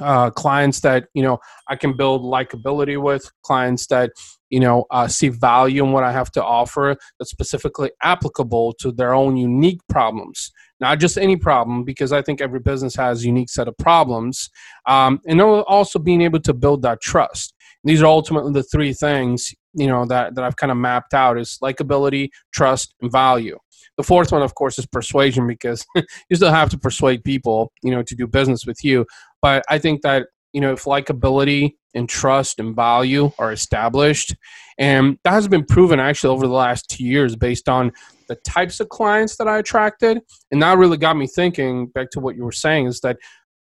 uh, 0.00 0.30
clients 0.30 0.80
that 0.80 1.08
you 1.14 1.22
know 1.22 1.38
I 1.68 1.76
can 1.76 1.96
build 1.96 2.22
likability 2.22 3.00
with, 3.00 3.30
clients 3.42 3.86
that 3.88 4.12
you 4.50 4.60
know 4.60 4.86
uh, 4.90 5.08
see 5.08 5.28
value 5.28 5.84
in 5.84 5.92
what 5.92 6.04
I 6.04 6.12
have 6.12 6.30
to 6.32 6.44
offer 6.44 6.96
that's 7.18 7.30
specifically 7.30 7.90
applicable 8.02 8.74
to 8.80 8.92
their 8.92 9.14
own 9.14 9.36
unique 9.36 9.80
problems, 9.88 10.50
not 10.80 10.98
just 10.98 11.18
any 11.18 11.36
problem, 11.36 11.84
because 11.84 12.12
I 12.12 12.22
think 12.22 12.40
every 12.40 12.60
business 12.60 12.94
has 12.96 13.22
a 13.22 13.26
unique 13.26 13.50
set 13.50 13.68
of 13.68 13.76
problems, 13.78 14.50
um, 14.86 15.20
and 15.26 15.40
also 15.40 15.98
being 15.98 16.20
able 16.20 16.40
to 16.40 16.54
build 16.54 16.82
that 16.82 17.00
trust. 17.00 17.54
These 17.84 18.02
are 18.02 18.06
ultimately 18.06 18.52
the 18.52 18.64
three 18.64 18.92
things 18.92 19.54
you 19.76 19.86
know 19.86 20.06
that 20.06 20.34
that 20.34 20.44
I've 20.44 20.56
kind 20.56 20.70
of 20.70 20.78
mapped 20.78 21.14
out 21.14 21.38
is 21.38 21.58
likability, 21.62 22.30
trust, 22.52 22.94
and 23.00 23.12
value. 23.12 23.58
The 23.96 24.02
fourth 24.02 24.32
one, 24.32 24.42
of 24.42 24.54
course, 24.54 24.78
is 24.78 24.86
persuasion 24.86 25.46
because 25.46 25.86
you 25.94 26.36
still 26.36 26.52
have 26.52 26.70
to 26.70 26.78
persuade 26.78 27.24
people, 27.24 27.72
you 27.82 27.90
know, 27.90 28.02
to 28.02 28.14
do 28.14 28.26
business 28.26 28.66
with 28.66 28.82
you. 28.82 29.06
But 29.40 29.64
I 29.68 29.78
think 29.78 30.02
that 30.02 30.28
you 30.52 30.60
know 30.60 30.72
if 30.72 30.84
likability 30.84 31.74
and 31.94 32.08
trust 32.08 32.58
and 32.58 32.74
value 32.74 33.30
are 33.38 33.52
established, 33.52 34.34
and 34.78 35.18
that 35.24 35.32
has 35.32 35.46
been 35.46 35.64
proven 35.64 36.00
actually 36.00 36.34
over 36.34 36.46
the 36.46 36.54
last 36.54 36.88
two 36.88 37.04
years 37.04 37.36
based 37.36 37.68
on 37.68 37.92
the 38.28 38.36
types 38.36 38.80
of 38.80 38.88
clients 38.88 39.36
that 39.36 39.46
I 39.46 39.58
attracted, 39.58 40.20
and 40.50 40.62
that 40.62 40.78
really 40.78 40.96
got 40.96 41.16
me 41.16 41.26
thinking. 41.26 41.86
Back 41.88 42.10
to 42.12 42.20
what 42.20 42.36
you 42.36 42.44
were 42.44 42.52
saying 42.52 42.86
is 42.86 43.00
that 43.00 43.18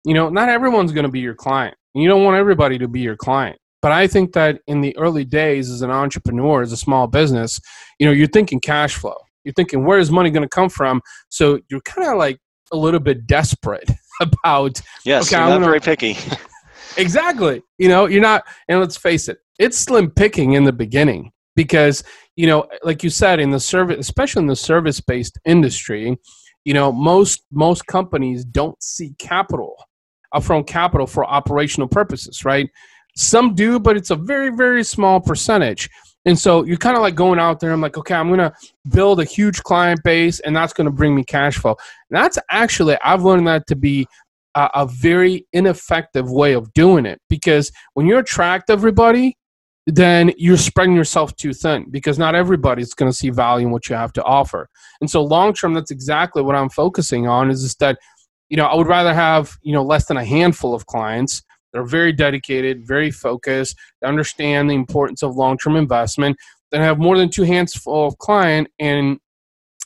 you 0.06 0.14
know 0.14 0.30
not 0.30 0.50
everyone's 0.50 0.92
going 0.92 1.06
to 1.06 1.12
be 1.12 1.22
your 1.22 1.36
client. 1.36 1.76
You 1.96 2.08
don't 2.08 2.24
want 2.24 2.38
everybody 2.38 2.78
to 2.80 2.88
be 2.88 3.02
your 3.02 3.16
client. 3.16 3.58
But 3.84 3.92
I 3.92 4.08
think 4.08 4.32
that 4.32 4.62
in 4.66 4.80
the 4.80 4.98
early 4.98 5.26
days 5.26 5.70
as 5.70 5.82
an 5.82 5.92
entrepreneur, 5.92 6.62
as 6.62 6.72
a 6.72 6.78
small 6.78 7.06
business, 7.06 7.60
you 8.00 8.08
know, 8.08 8.14
you're 8.14 8.28
thinking 8.28 8.62
cash 8.62 8.96
flow. 8.96 9.18
You're 9.44 9.54
thinking 9.54 9.86
where 9.86 10.00
is 10.00 10.10
money 10.10 10.32
going 10.32 10.48
to 10.48 10.50
come 10.50 10.70
from? 10.70 11.02
So 11.28 11.60
you're 11.70 11.82
kind 11.82 12.08
of 12.08 12.18
like 12.18 12.40
a 12.72 12.78
little 12.78 13.02
bit 13.02 13.28
desperate 13.28 13.92
about 14.22 14.82
yes 15.06 15.32
okay, 15.32 15.42
you're 15.42 15.60
not 15.60 15.66
very 15.66 15.80
picky. 15.80 16.18
Exactly. 16.96 17.64
You 17.80 17.88
know 17.88 18.06
you're 18.06 18.22
not 18.22 18.44
and 18.68 18.80
let's 18.80 18.98
face 18.98 19.28
it 19.28 19.40
it's 19.58 19.78
slim 19.78 20.12
picking 20.12 20.54
in 20.54 20.64
the 20.64 20.72
beginning 20.72 21.32
because 21.56 22.04
you 22.36 22.46
know 22.46 22.68
like 22.84 23.04
you 23.04 23.10
said 23.10 23.40
in 23.40 23.50
the 23.50 23.60
service 23.60 23.98
especially 24.00 24.42
in 24.42 24.48
the 24.48 24.56
service 24.56 25.02
based 25.02 25.40
industry 25.44 26.16
you 26.66 26.74
know 26.74 26.92
most 26.92 27.46
most 27.52 27.88
companies 27.88 28.46
don't 28.46 28.82
see 28.84 29.16
capital 29.18 29.76
upfront 30.36 30.68
capital 30.68 31.08
for 31.08 31.26
operational 31.26 31.88
purposes 31.88 32.46
right 32.46 32.70
some 33.16 33.56
do 33.56 33.80
but 33.80 33.98
it's 33.98 34.12
a 34.12 34.16
very 34.16 34.50
very 34.50 34.84
small 34.84 35.20
percentage 35.20 35.90
and 36.26 36.40
so 36.40 36.64
you're 36.64 36.78
kind 36.78 36.96
of 36.96 37.02
like 37.02 37.16
going 37.16 37.40
out 37.40 37.60
there. 37.60 37.72
I'm 37.72 37.82
like, 37.82 37.98
okay, 37.98 38.16
I'm 38.16 38.28
going 38.28 38.40
to 38.40 38.54
build 38.90 39.20
a 39.20 39.26
huge 39.26 39.62
client 39.64 40.02
base 40.04 40.40
and 40.40 40.56
that's 40.56 40.74
going 40.74 40.86
to 40.86 40.92
bring 40.92 41.16
me 41.16 41.24
cash 41.24 41.58
flow. 41.58 41.76
And 42.10 42.18
that's 42.18 42.38
actually, 42.50 42.98
I've 43.04 43.24
learned 43.24 43.48
that 43.48 43.68
to 43.68 43.76
be 43.76 44.08
a, 44.56 44.70
a, 44.76 44.86
very 44.86 45.46
ineffective 45.52 46.32
way 46.32 46.54
of 46.54 46.72
doing 46.74 47.06
it 47.06 47.20
because 47.28 47.72
when 47.94 48.06
you 48.06 48.18
attract 48.20 48.70
everybody, 48.70 49.36
then 49.86 50.32
you're 50.38 50.56
spreading 50.56 50.96
yourself 50.96 51.36
too 51.36 51.54
thin 51.54 51.88
because 51.92 52.18
not 52.18 52.36
everybody's 52.36 52.94
going 52.94 53.12
to 53.12 53.18
see 53.18 53.30
value 53.30 53.66
in 53.66 53.72
what 53.72 53.90
you 53.90 53.96
have 53.96 54.14
to 54.14 54.24
offer. 54.24 54.70
And 55.02 55.10
so 55.10 55.22
long 55.22 55.54
term, 55.54 55.74
that's 55.74 55.92
exactly 55.92 56.42
what 56.42 56.56
I'm 56.56 56.70
focusing 56.70 57.28
on 57.28 57.52
is 57.52 57.64
just 57.64 57.80
that, 57.80 57.98
you 58.48 58.56
know, 58.56 58.66
I 58.66 58.76
would 58.76 58.88
rather 58.88 59.14
have, 59.14 59.58
you 59.62 59.74
know, 59.74 59.84
less 59.84 60.06
than 60.06 60.16
a 60.16 60.24
handful 60.24 60.74
of 60.74 60.86
clients 60.86 61.42
they're 61.74 61.84
very 61.84 62.14
dedicated, 62.14 62.86
very 62.86 63.12
focused. 63.12 63.76
They 64.02 64.08
understand 64.08 64.70
the 64.70 64.76
importance 64.76 65.24
of 65.24 65.36
long 65.36 65.58
term 65.58 65.76
investment. 65.76 66.38
Then 66.72 66.82
have 66.82 67.00
more 67.00 67.18
than 67.18 67.30
two 67.30 67.44
hands 67.44 67.74
full 67.74 68.08
of 68.08 68.18
client 68.18 68.68
and 68.80 69.18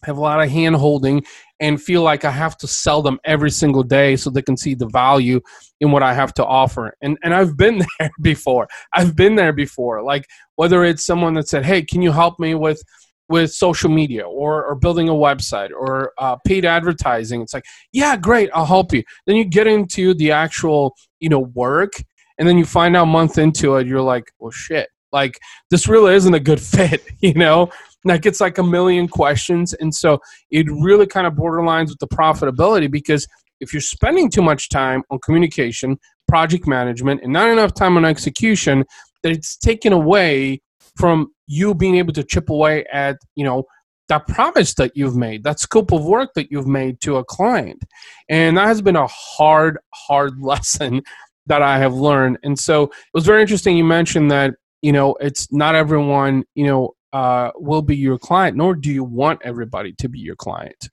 have 0.04 0.18
a 0.18 0.22
lot 0.22 0.42
of 0.42 0.50
hand 0.50 0.76
holding 0.76 1.24
and 1.60 1.82
feel 1.82 2.04
like 2.04 2.24
I 2.24 2.32
have 2.32 2.56
to 2.58 2.68
sell 2.68 3.02
them 3.02 3.20
every 3.26 3.50
single 3.50 3.82
day 3.82 4.16
so 4.16 4.30
they 4.30 4.44
can 4.44 4.56
see 4.56 4.76
the 4.76 4.88
value 4.88 5.42
in 5.82 5.92
what 5.92 6.04
I 6.04 6.14
have 6.14 6.34
to 6.36 6.46
offer. 6.46 6.94
And 7.02 7.18
and 7.24 7.34
I've 7.34 7.58
been 7.58 7.82
there 8.00 8.12
before. 8.22 8.68
I've 8.94 9.16
been 9.16 9.36
there 9.36 9.54
before. 9.54 10.04
Like 10.04 10.26
whether 10.56 10.84
it's 10.84 11.06
someone 11.06 11.34
that 11.36 11.48
said, 11.48 11.66
"Hey, 11.66 11.82
can 11.84 12.02
you 12.02 12.12
help 12.12 12.40
me 12.40 12.54
with 12.54 12.82
with 13.30 13.52
social 13.52 13.90
media 13.90 14.24
or, 14.26 14.64
or 14.66 14.76
building 14.76 15.10
a 15.10 15.14
website 15.14 15.70
or 15.72 16.14
uh, 16.18 16.36
paid 16.46 16.66
advertising. 16.66 17.42
It's 17.42 17.54
like 17.54 17.66
yeah 17.92 18.16
great 18.18 18.50
i'll 18.54 18.66
help 18.66 18.94
you. 18.94 19.04
Then 19.26 19.36
you 19.36 19.46
get 19.46 19.68
into 19.68 20.14
the 20.14 20.32
actual 20.32 20.96
you 21.20 21.30
know 21.30 21.40
work 21.54 21.94
and 22.38 22.48
then 22.48 22.58
you 22.58 22.66
find 22.66 22.96
out 22.96 23.06
month 23.06 23.38
into 23.38 23.76
it 23.76 23.88
you're 23.88 24.02
like 24.02 24.26
well 24.40 24.52
shit 24.52 24.90
like 25.12 25.40
this 25.72 25.88
really 25.88 26.14
isn't 26.14 26.34
a 26.34 26.40
good 26.40 26.62
fit 26.76 27.04
you 27.22 27.34
know? 27.34 27.70
Like 28.06 28.26
it's 28.26 28.40
like 28.40 28.58
a 28.58 28.64
million 28.64 29.08
questions 29.08 29.74
and 29.74 29.94
so 29.94 30.20
it 30.52 30.68
really 30.70 31.08
kind 31.08 31.28
of 31.28 31.34
borderlines 31.34 31.90
with 31.90 32.00
the 32.00 32.08
profitability 32.08 32.90
because 32.90 33.28
if 33.60 33.74
you're 33.74 33.82
spending 33.82 34.30
too 34.30 34.42
much 34.42 34.70
time 34.70 35.04
on 35.10 35.20
communication 35.20 35.98
project 36.28 36.68
management 36.68 37.22
and 37.24 37.34
not 37.34 37.50
enough 37.50 37.74
time 37.74 37.98
on 37.98 38.06
execution 38.06 38.86
that 39.24 39.32
it's 39.32 39.58
taken 39.58 39.94
away 39.94 40.62
from 40.98 41.32
you 41.48 41.74
being 41.74 41.96
able 41.96 42.14
to 42.14 42.24
chip 42.24 42.50
away 42.50 42.86
at 42.92 43.18
you 43.36 43.44
know 43.44 43.64
that 44.10 44.28
promise 44.28 44.74
that 44.76 44.96
you've 44.96 45.16
made 45.16 45.44
that 45.44 45.60
scope 45.60 45.92
of 45.92 46.06
work 46.06 46.32
that 46.36 46.52
you've 46.52 46.68
made 46.68 47.02
to 47.02 47.18
a 47.18 47.26
client. 47.26 47.84
And 48.30 48.58
that 48.58 48.68
has 48.68 48.82
been 48.82 48.96
a 48.96 49.08
hard 49.08 49.78
hard 49.94 50.34
lesson 50.42 51.02
that 51.46 51.62
i 51.62 51.78
have 51.78 51.94
learned. 51.94 52.38
And 52.44 52.58
so 52.60 52.84
it 52.84 52.92
was 53.14 53.26
very 53.26 53.42
interesting 53.42 53.78
you 53.78 53.84
mentioned 53.84 54.32
that 54.32 54.54
you 54.82 54.92
know 54.92 55.16
it's 55.20 55.52
not 55.52 55.76
everyone 55.76 56.44
you 56.56 56.66
know 56.66 56.94
uh, 57.14 57.52
will 57.56 57.82
be 57.82 57.96
your 57.96 58.18
client 58.18 58.58
nor 58.58 58.76
do 58.76 58.92
you 58.92 59.04
want 59.04 59.40
everybody 59.44 59.94
to 60.00 60.10
be 60.10 60.20
your 60.20 60.36
client. 60.36 60.90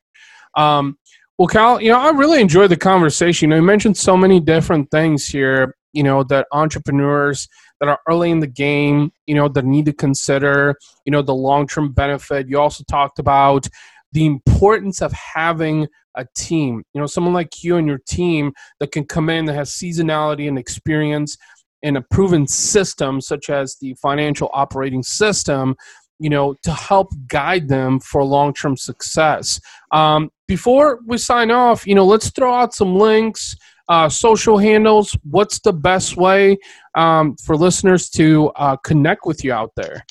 Um, 0.57 0.99
well 1.39 1.49
cal 1.49 1.81
you 1.81 1.91
know 1.91 1.99
i 1.99 2.11
really 2.11 2.41
enjoyed 2.41 2.71
the 2.71 2.77
conversation. 2.77 3.47
You 3.47 3.51
know 3.51 3.57
you 3.57 3.67
mentioned 3.67 3.97
so 3.97 4.17
many 4.17 4.41
different 4.41 4.91
things 4.91 5.27
here 5.27 5.75
you 5.93 6.03
know 6.03 6.23
that 6.25 6.47
entrepreneurs 6.53 7.49
that 7.81 7.89
are 7.89 8.01
early 8.09 8.31
in 8.31 8.41
the 8.41 8.47
game, 8.47 9.13
you 9.27 9.35
know, 9.35 9.49
that 9.49 9.65
need 9.65 9.87
to 9.87 9.93
consider, 9.93 10.77
you 11.05 11.11
know, 11.11 11.23
the 11.23 11.35
long 11.35 11.67
term 11.67 11.93
benefit. 11.93 12.49
You 12.49 12.61
also 12.61 12.85
talked 12.85 13.19
about 13.19 13.69
the 14.13 14.27
importance 14.27 15.03
of 15.03 15.13
having 15.13 15.89
a 16.17 16.27
team, 16.37 16.85
you 16.95 17.01
know, 17.01 17.07
someone 17.07 17.35
like 17.35 17.65
you 17.65 17.77
and 17.77 17.87
your 17.87 18.01
team 18.07 18.53
that 18.79 18.93
can 18.93 19.05
come 19.05 19.29
in 19.29 19.45
that 19.47 19.55
has 19.55 19.71
seasonality 19.71 20.47
and 20.47 20.59
experience 20.59 21.37
in 21.83 21.97
a 21.97 22.03
proven 22.03 22.47
system, 22.47 23.21
such 23.21 23.51
as 23.51 23.77
the 23.81 23.95
financial 23.95 24.49
operating 24.55 25.03
system, 25.03 25.75
you 26.19 26.31
know, 26.31 26.55
to 26.63 26.73
help 26.73 27.09
guide 27.27 27.69
them 27.69 28.01
for 28.01 28.25
long 28.25 28.55
term 28.55 28.77
success. 28.77 29.61
Um, 29.91 30.31
before 30.47 31.01
we 31.07 31.19
sign 31.19 31.51
off, 31.51 31.87
you 31.87 31.95
know, 31.95 32.07
let's 32.07 32.31
throw 32.31 32.55
out 32.55 32.75
some 32.75 32.97
links 32.97 33.57
uh, 33.89 34.09
social 34.09 34.59
handles, 34.59 35.17
what's 35.25 35.61
the 35.61 35.73
best 35.73 36.17
way 36.17 36.57
um, 36.95 37.37
for 37.37 37.57
listeners 37.57 38.09
to 38.11 38.51
uh, 38.57 38.77
connect 38.79 39.27
with 39.27 39.45
you 39.45 39.53
out 39.53 39.73
there? 39.77 40.05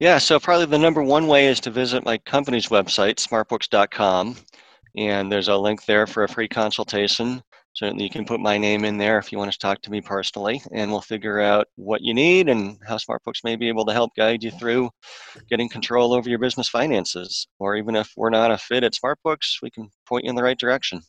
Yeah, 0.00 0.18
so 0.18 0.38
probably 0.38 0.66
the 0.66 0.78
number 0.78 1.02
one 1.02 1.26
way 1.26 1.46
is 1.48 1.58
to 1.60 1.70
visit 1.70 2.04
my 2.04 2.18
company's 2.18 2.68
website, 2.68 3.16
smartbooks.com, 3.16 4.36
and 4.96 5.30
there's 5.30 5.48
a 5.48 5.56
link 5.56 5.84
there 5.86 6.06
for 6.06 6.22
a 6.22 6.28
free 6.28 6.46
consultation. 6.46 7.42
certainly 7.72 8.04
you 8.04 8.10
can 8.10 8.24
put 8.24 8.38
my 8.38 8.58
name 8.58 8.84
in 8.84 8.96
there 8.96 9.18
if 9.18 9.32
you 9.32 9.38
want 9.38 9.50
to 9.52 9.58
talk 9.58 9.82
to 9.82 9.90
me 9.90 10.00
personally, 10.00 10.62
and 10.72 10.90
we'll 10.90 11.00
figure 11.00 11.40
out 11.40 11.66
what 11.74 12.00
you 12.00 12.14
need 12.14 12.48
and 12.48 12.78
how 12.86 12.96
SmartBooks 12.96 13.42
may 13.42 13.56
be 13.56 13.68
able 13.68 13.84
to 13.86 13.92
help 13.92 14.14
guide 14.16 14.44
you 14.44 14.52
through 14.52 14.88
getting 15.50 15.68
control 15.68 16.12
over 16.12 16.28
your 16.28 16.38
business 16.38 16.68
finances. 16.68 17.48
Or 17.58 17.74
even 17.74 17.96
if 17.96 18.12
we're 18.16 18.30
not 18.30 18.52
a 18.52 18.58
fit 18.58 18.84
at 18.84 18.94
SmartBooks, 18.94 19.62
we 19.62 19.70
can 19.70 19.88
point 20.06 20.24
you 20.24 20.30
in 20.30 20.36
the 20.36 20.44
right 20.44 20.58
direction. 20.58 21.02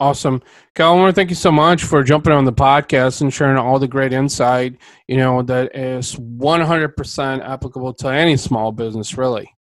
Awesome. 0.00 0.42
Calvin, 0.74 1.14
thank 1.14 1.30
you 1.30 1.36
so 1.36 1.52
much 1.52 1.84
for 1.84 2.02
jumping 2.02 2.32
on 2.32 2.44
the 2.44 2.52
podcast 2.52 3.20
and 3.20 3.32
sharing 3.32 3.56
all 3.56 3.78
the 3.78 3.86
great 3.86 4.12
insight, 4.12 4.76
you 5.06 5.16
know, 5.16 5.42
that 5.42 5.74
is 5.76 6.16
100% 6.16 7.48
applicable 7.48 7.94
to 7.94 8.08
any 8.08 8.36
small 8.36 8.72
business, 8.72 9.16
really. 9.16 9.54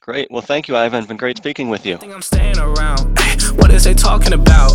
Great. 0.00 0.30
Well, 0.30 0.42
thank 0.42 0.68
you, 0.68 0.76
Ivan. 0.76 1.00
It's 1.00 1.08
been 1.08 1.16
great 1.16 1.36
speaking 1.36 1.68
with 1.68 1.84
you. 1.84 1.98
I'm 2.02 2.22
staying 2.22 2.58
around. 2.58 3.18
what 3.56 3.70
is 3.70 3.84
they 3.84 3.94
talking 3.94 4.32
about? 4.32 4.72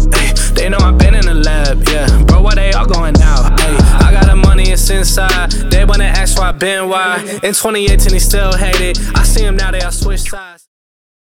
they 0.54 0.69
know 0.69 0.78
I've 0.80 0.98
been 0.98 1.15
in 1.15 1.26
the 1.26 1.34
lab, 1.34 1.88
yeah. 1.88 2.24
Bro, 2.24 2.41
why 2.41 2.56
they 2.56 2.74
all 2.74 2.86
going 2.86 3.15
out? 3.21 3.60
I 3.60 4.12
got 4.12 4.28
the 4.28 4.36
money, 4.36 4.69
it's 4.69 4.89
inside. 4.89 5.52
They 5.52 5.84
wanna 5.86 6.06
ask 6.06 6.38
why 6.38 6.50
I 6.50 6.52
been 6.52 6.89
why. 6.89 7.19
In 7.41 7.54
2018, 7.54 8.13
he 8.13 8.19
still 8.19 8.54
hate 8.56 8.82
it. 8.82 9.00
I 9.15 9.24
see 9.24 9.43
him 9.43 9.56
now, 9.56 9.71
they 9.71 9.82
all 9.82 9.91
switch 9.91 10.30
sides. 10.30 10.64